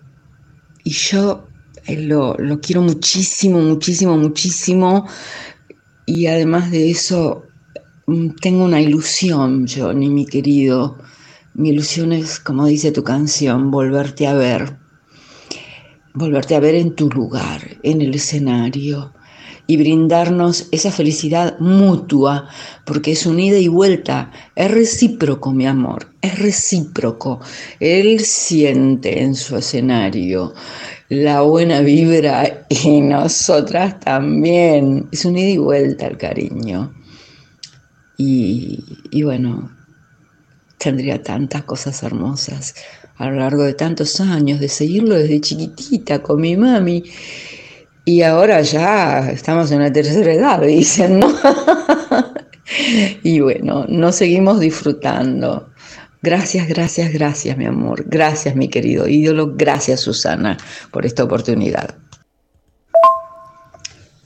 [0.83, 1.47] y yo
[1.85, 5.07] eh, lo, lo, quiero muchísimo, muchísimo, muchísimo.
[6.05, 7.43] Y además de eso,
[8.07, 10.97] mm, tengo una ilusión, Johnny, mi querido.
[11.53, 14.77] Mi ilusión es, como dice tu canción, volverte a ver.
[16.13, 19.13] Volverte a ver en tu lugar, en el escenario
[19.65, 22.49] y brindarnos esa felicidad mutua,
[22.85, 27.39] porque es un ida y vuelta, es recíproco, mi amor, es recíproco.
[27.79, 30.53] Él siente en su escenario
[31.09, 35.07] la buena vibra y nosotras también.
[35.11, 36.93] Es un ida y vuelta el cariño.
[38.17, 39.71] Y, y bueno,
[40.77, 42.75] tendría tantas cosas hermosas
[43.17, 47.03] a lo largo de tantos años, de seguirlo desde chiquitita con mi mami.
[48.05, 51.33] Y ahora ya estamos en la tercera edad, dicen, ¿no?
[53.23, 55.69] y bueno, nos seguimos disfrutando.
[56.21, 58.05] Gracias, gracias, gracias, mi amor.
[58.07, 59.53] Gracias, mi querido ídolo.
[59.55, 60.57] Gracias, Susana,
[60.91, 61.97] por esta oportunidad.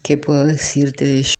[0.03, 1.33] ¿Qué puedo decirte de ello?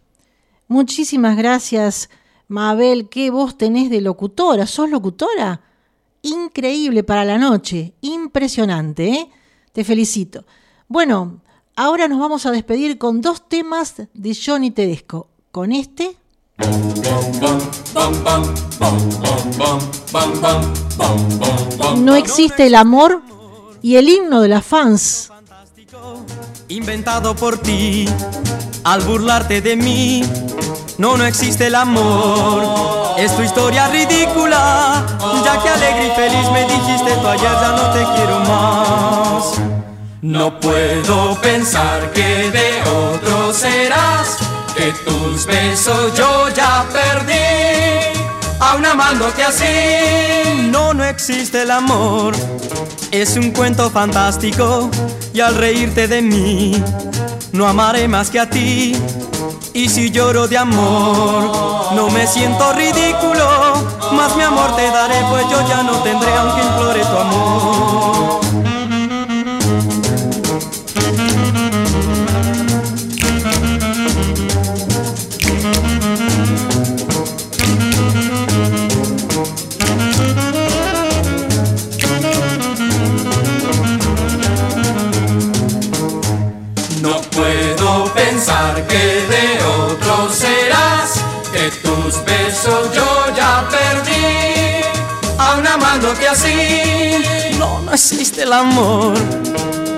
[0.66, 2.10] Muchísimas gracias,
[2.48, 3.08] Mabel.
[3.08, 4.66] ¿Qué voz tenés de locutora?
[4.66, 5.62] ¿Sos locutora?
[6.22, 7.94] Increíble para la noche.
[8.00, 9.30] Impresionante, ¿eh?
[9.72, 10.44] Te felicito.
[10.88, 11.40] Bueno,
[11.80, 15.28] Ahora nos vamos a despedir con dos temas de Johnny Tedesco.
[15.52, 16.16] Con este.
[21.98, 23.22] No existe el amor
[23.80, 25.30] y el himno de las fans.
[26.66, 28.06] Inventado por ti,
[28.82, 30.24] al burlarte de mí.
[30.98, 33.14] No, no existe el amor.
[33.16, 35.06] Es tu historia ridícula.
[35.44, 39.77] Ya que alegre y feliz me dijiste tú ayer, ya no te quiero más.
[40.20, 44.36] No puedo pensar que de otro serás,
[44.76, 48.18] que tus besos yo ya perdí.
[48.58, 52.34] Aún amándote así, no, no existe el amor.
[53.12, 54.90] Es un cuento fantástico
[55.32, 56.82] y al reírte de mí,
[57.52, 58.96] no amaré más que a ti.
[59.72, 63.74] Y si lloro de amor, no me siento ridículo,
[64.12, 68.17] más mi amor te daré, pues yo ya no tendré aunque implore tu amor.
[92.58, 94.82] Besos yo ya perdí,
[95.38, 97.54] aún amándote así.
[97.58, 99.14] No, no existe el amor,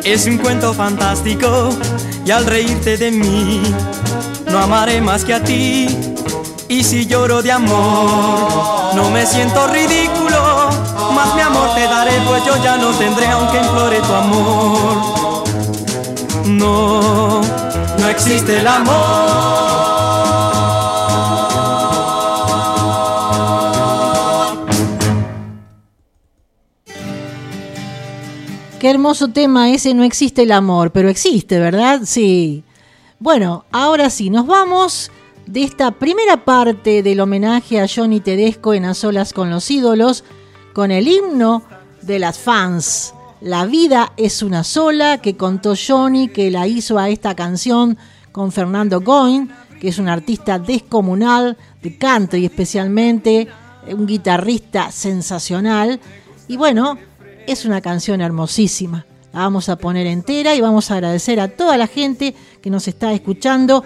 [0.05, 1.71] es un cuento fantástico
[2.25, 3.63] y al reírte de mí,
[4.47, 5.89] no amaré más que a ti.
[6.69, 10.71] Y si lloro de amor, no me siento ridículo,
[11.15, 15.45] más mi amor te daré, pues yo ya no tendré aunque implore tu amor.
[16.47, 17.41] No,
[17.99, 20.00] no existe el amor.
[28.81, 32.01] Qué hermoso tema ese, no existe el amor, pero existe, ¿verdad?
[32.05, 32.65] Sí.
[33.19, 35.11] Bueno, ahora sí, nos vamos
[35.45, 40.25] de esta primera parte del homenaje a Johnny Tedesco en A Solas con los Ídolos,
[40.73, 41.63] con el himno
[42.01, 43.13] de las fans.
[43.43, 47.99] La vida es una sola, que contó Johnny, que la hizo a esta canción
[48.33, 53.47] con Fernando Goin, que es un artista descomunal de country especialmente,
[53.93, 56.01] un guitarrista sensacional.
[56.49, 56.97] Y bueno,
[57.51, 59.07] es una canción hermosísima.
[59.33, 62.33] La vamos a poner entera y vamos a agradecer a toda la gente
[62.63, 63.83] que nos está escuchando.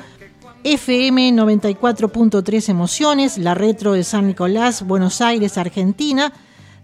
[0.65, 6.31] FM 94.3 Emociones, la retro de San Nicolás, Buenos Aires, Argentina.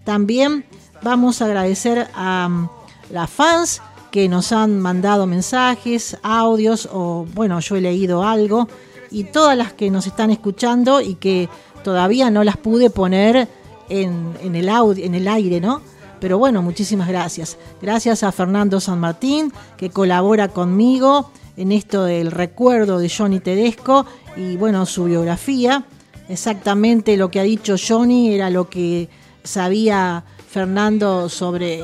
[0.03, 0.65] También
[1.03, 2.67] vamos a agradecer a um,
[3.11, 3.79] las fans
[4.09, 8.67] que nos han mandado mensajes, audios o bueno, yo he leído algo
[9.11, 11.47] y todas las que nos están escuchando y que
[11.83, 13.47] todavía no las pude poner
[13.87, 15.90] en, en el audio, en el aire, ¿no?
[16.21, 17.57] Pero bueno, muchísimas gracias.
[17.81, 24.05] Gracias a Fernando San Martín que colabora conmigo en esto del recuerdo de Johnny Tedesco
[24.37, 25.83] y bueno, su biografía.
[26.29, 29.09] Exactamente lo que ha dicho Johnny era lo que
[29.43, 31.81] sabía Fernando sobre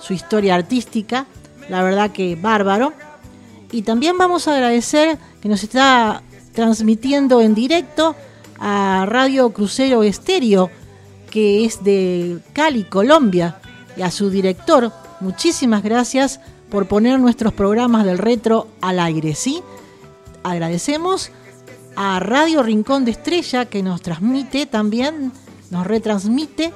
[0.00, 1.26] su historia artística.
[1.68, 2.92] La verdad que bárbaro.
[3.70, 6.22] Y también vamos a agradecer que nos está
[6.52, 8.16] transmitiendo en directo
[8.58, 10.70] a Radio Crucero Estéreo,
[11.30, 13.60] que es de Cali, Colombia,
[13.96, 14.92] y a su director.
[15.20, 16.40] Muchísimas gracias
[16.70, 19.62] por poner nuestros programas del retro al aire, ¿sí?
[20.42, 21.30] Agradecemos
[21.96, 25.32] a Radio Rincón de Estrella que nos transmite también,
[25.70, 26.72] nos retransmite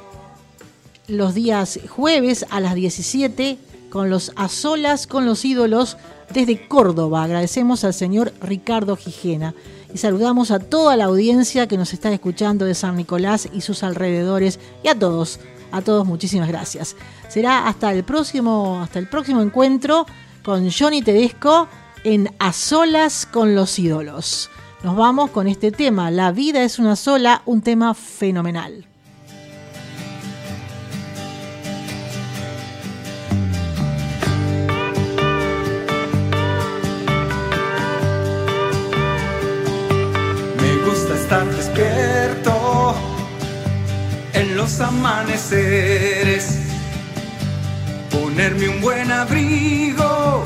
[1.09, 3.59] los días jueves a las 17
[3.91, 5.97] con los A Solas con los ídolos
[6.33, 7.25] desde Córdoba.
[7.25, 9.55] Agradecemos al señor Ricardo Gijena
[9.93, 13.83] y saludamos a toda la audiencia que nos está escuchando de San Nicolás y sus
[13.83, 15.41] alrededores y a todos,
[15.73, 16.97] a todos muchísimas gracias.
[17.29, 20.07] Será hasta el próximo, hasta el próximo encuentro
[20.43, 21.69] con Johnny Tedesco
[22.05, 24.51] en A Solas con los ídolos.
[24.83, 28.87] Nos vamos con este tema, La vida es una sola, un tema fenomenal.
[40.61, 42.50] Me gusta estar despierto
[44.71, 46.59] los amaneceres,
[48.09, 50.45] ponerme un buen abrigo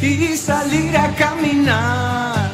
[0.00, 2.50] y salir a caminar.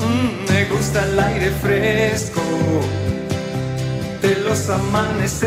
[0.00, 2.42] Mm, me gusta el aire fresco
[4.22, 5.38] de los amaneceres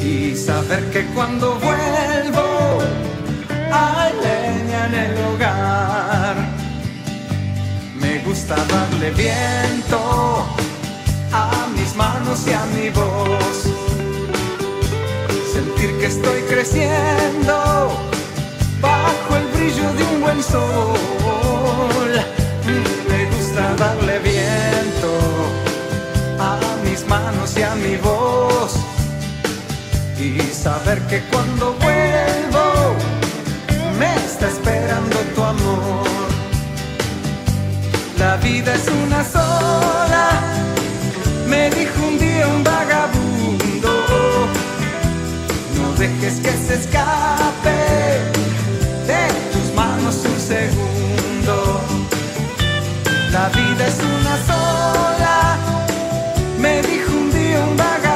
[0.00, 2.78] y saber que cuando vuelvo
[3.72, 6.36] hay leña en el hogar.
[8.00, 10.46] Me gusta darle viento
[11.32, 13.56] a mis manos y a mi voz.
[15.52, 17.54] Sentir que estoy creciendo
[18.80, 22.10] bajo el brillo de un buen sol.
[23.10, 25.10] Me gusta darle viento
[26.38, 28.72] a mis manos y a mi voz.
[30.18, 32.66] Y saber que cuando vuelvo
[33.98, 36.06] me está esperando tu amor.
[38.18, 40.24] La vida es una sola,
[41.48, 43.90] me dijo un día un vagabundo,
[45.78, 47.80] no dejes que se escape
[49.06, 49.22] de
[49.52, 51.80] tus manos un segundo.
[53.32, 55.56] La vida es una sola,
[56.60, 58.07] me dijo un día un vagabundo.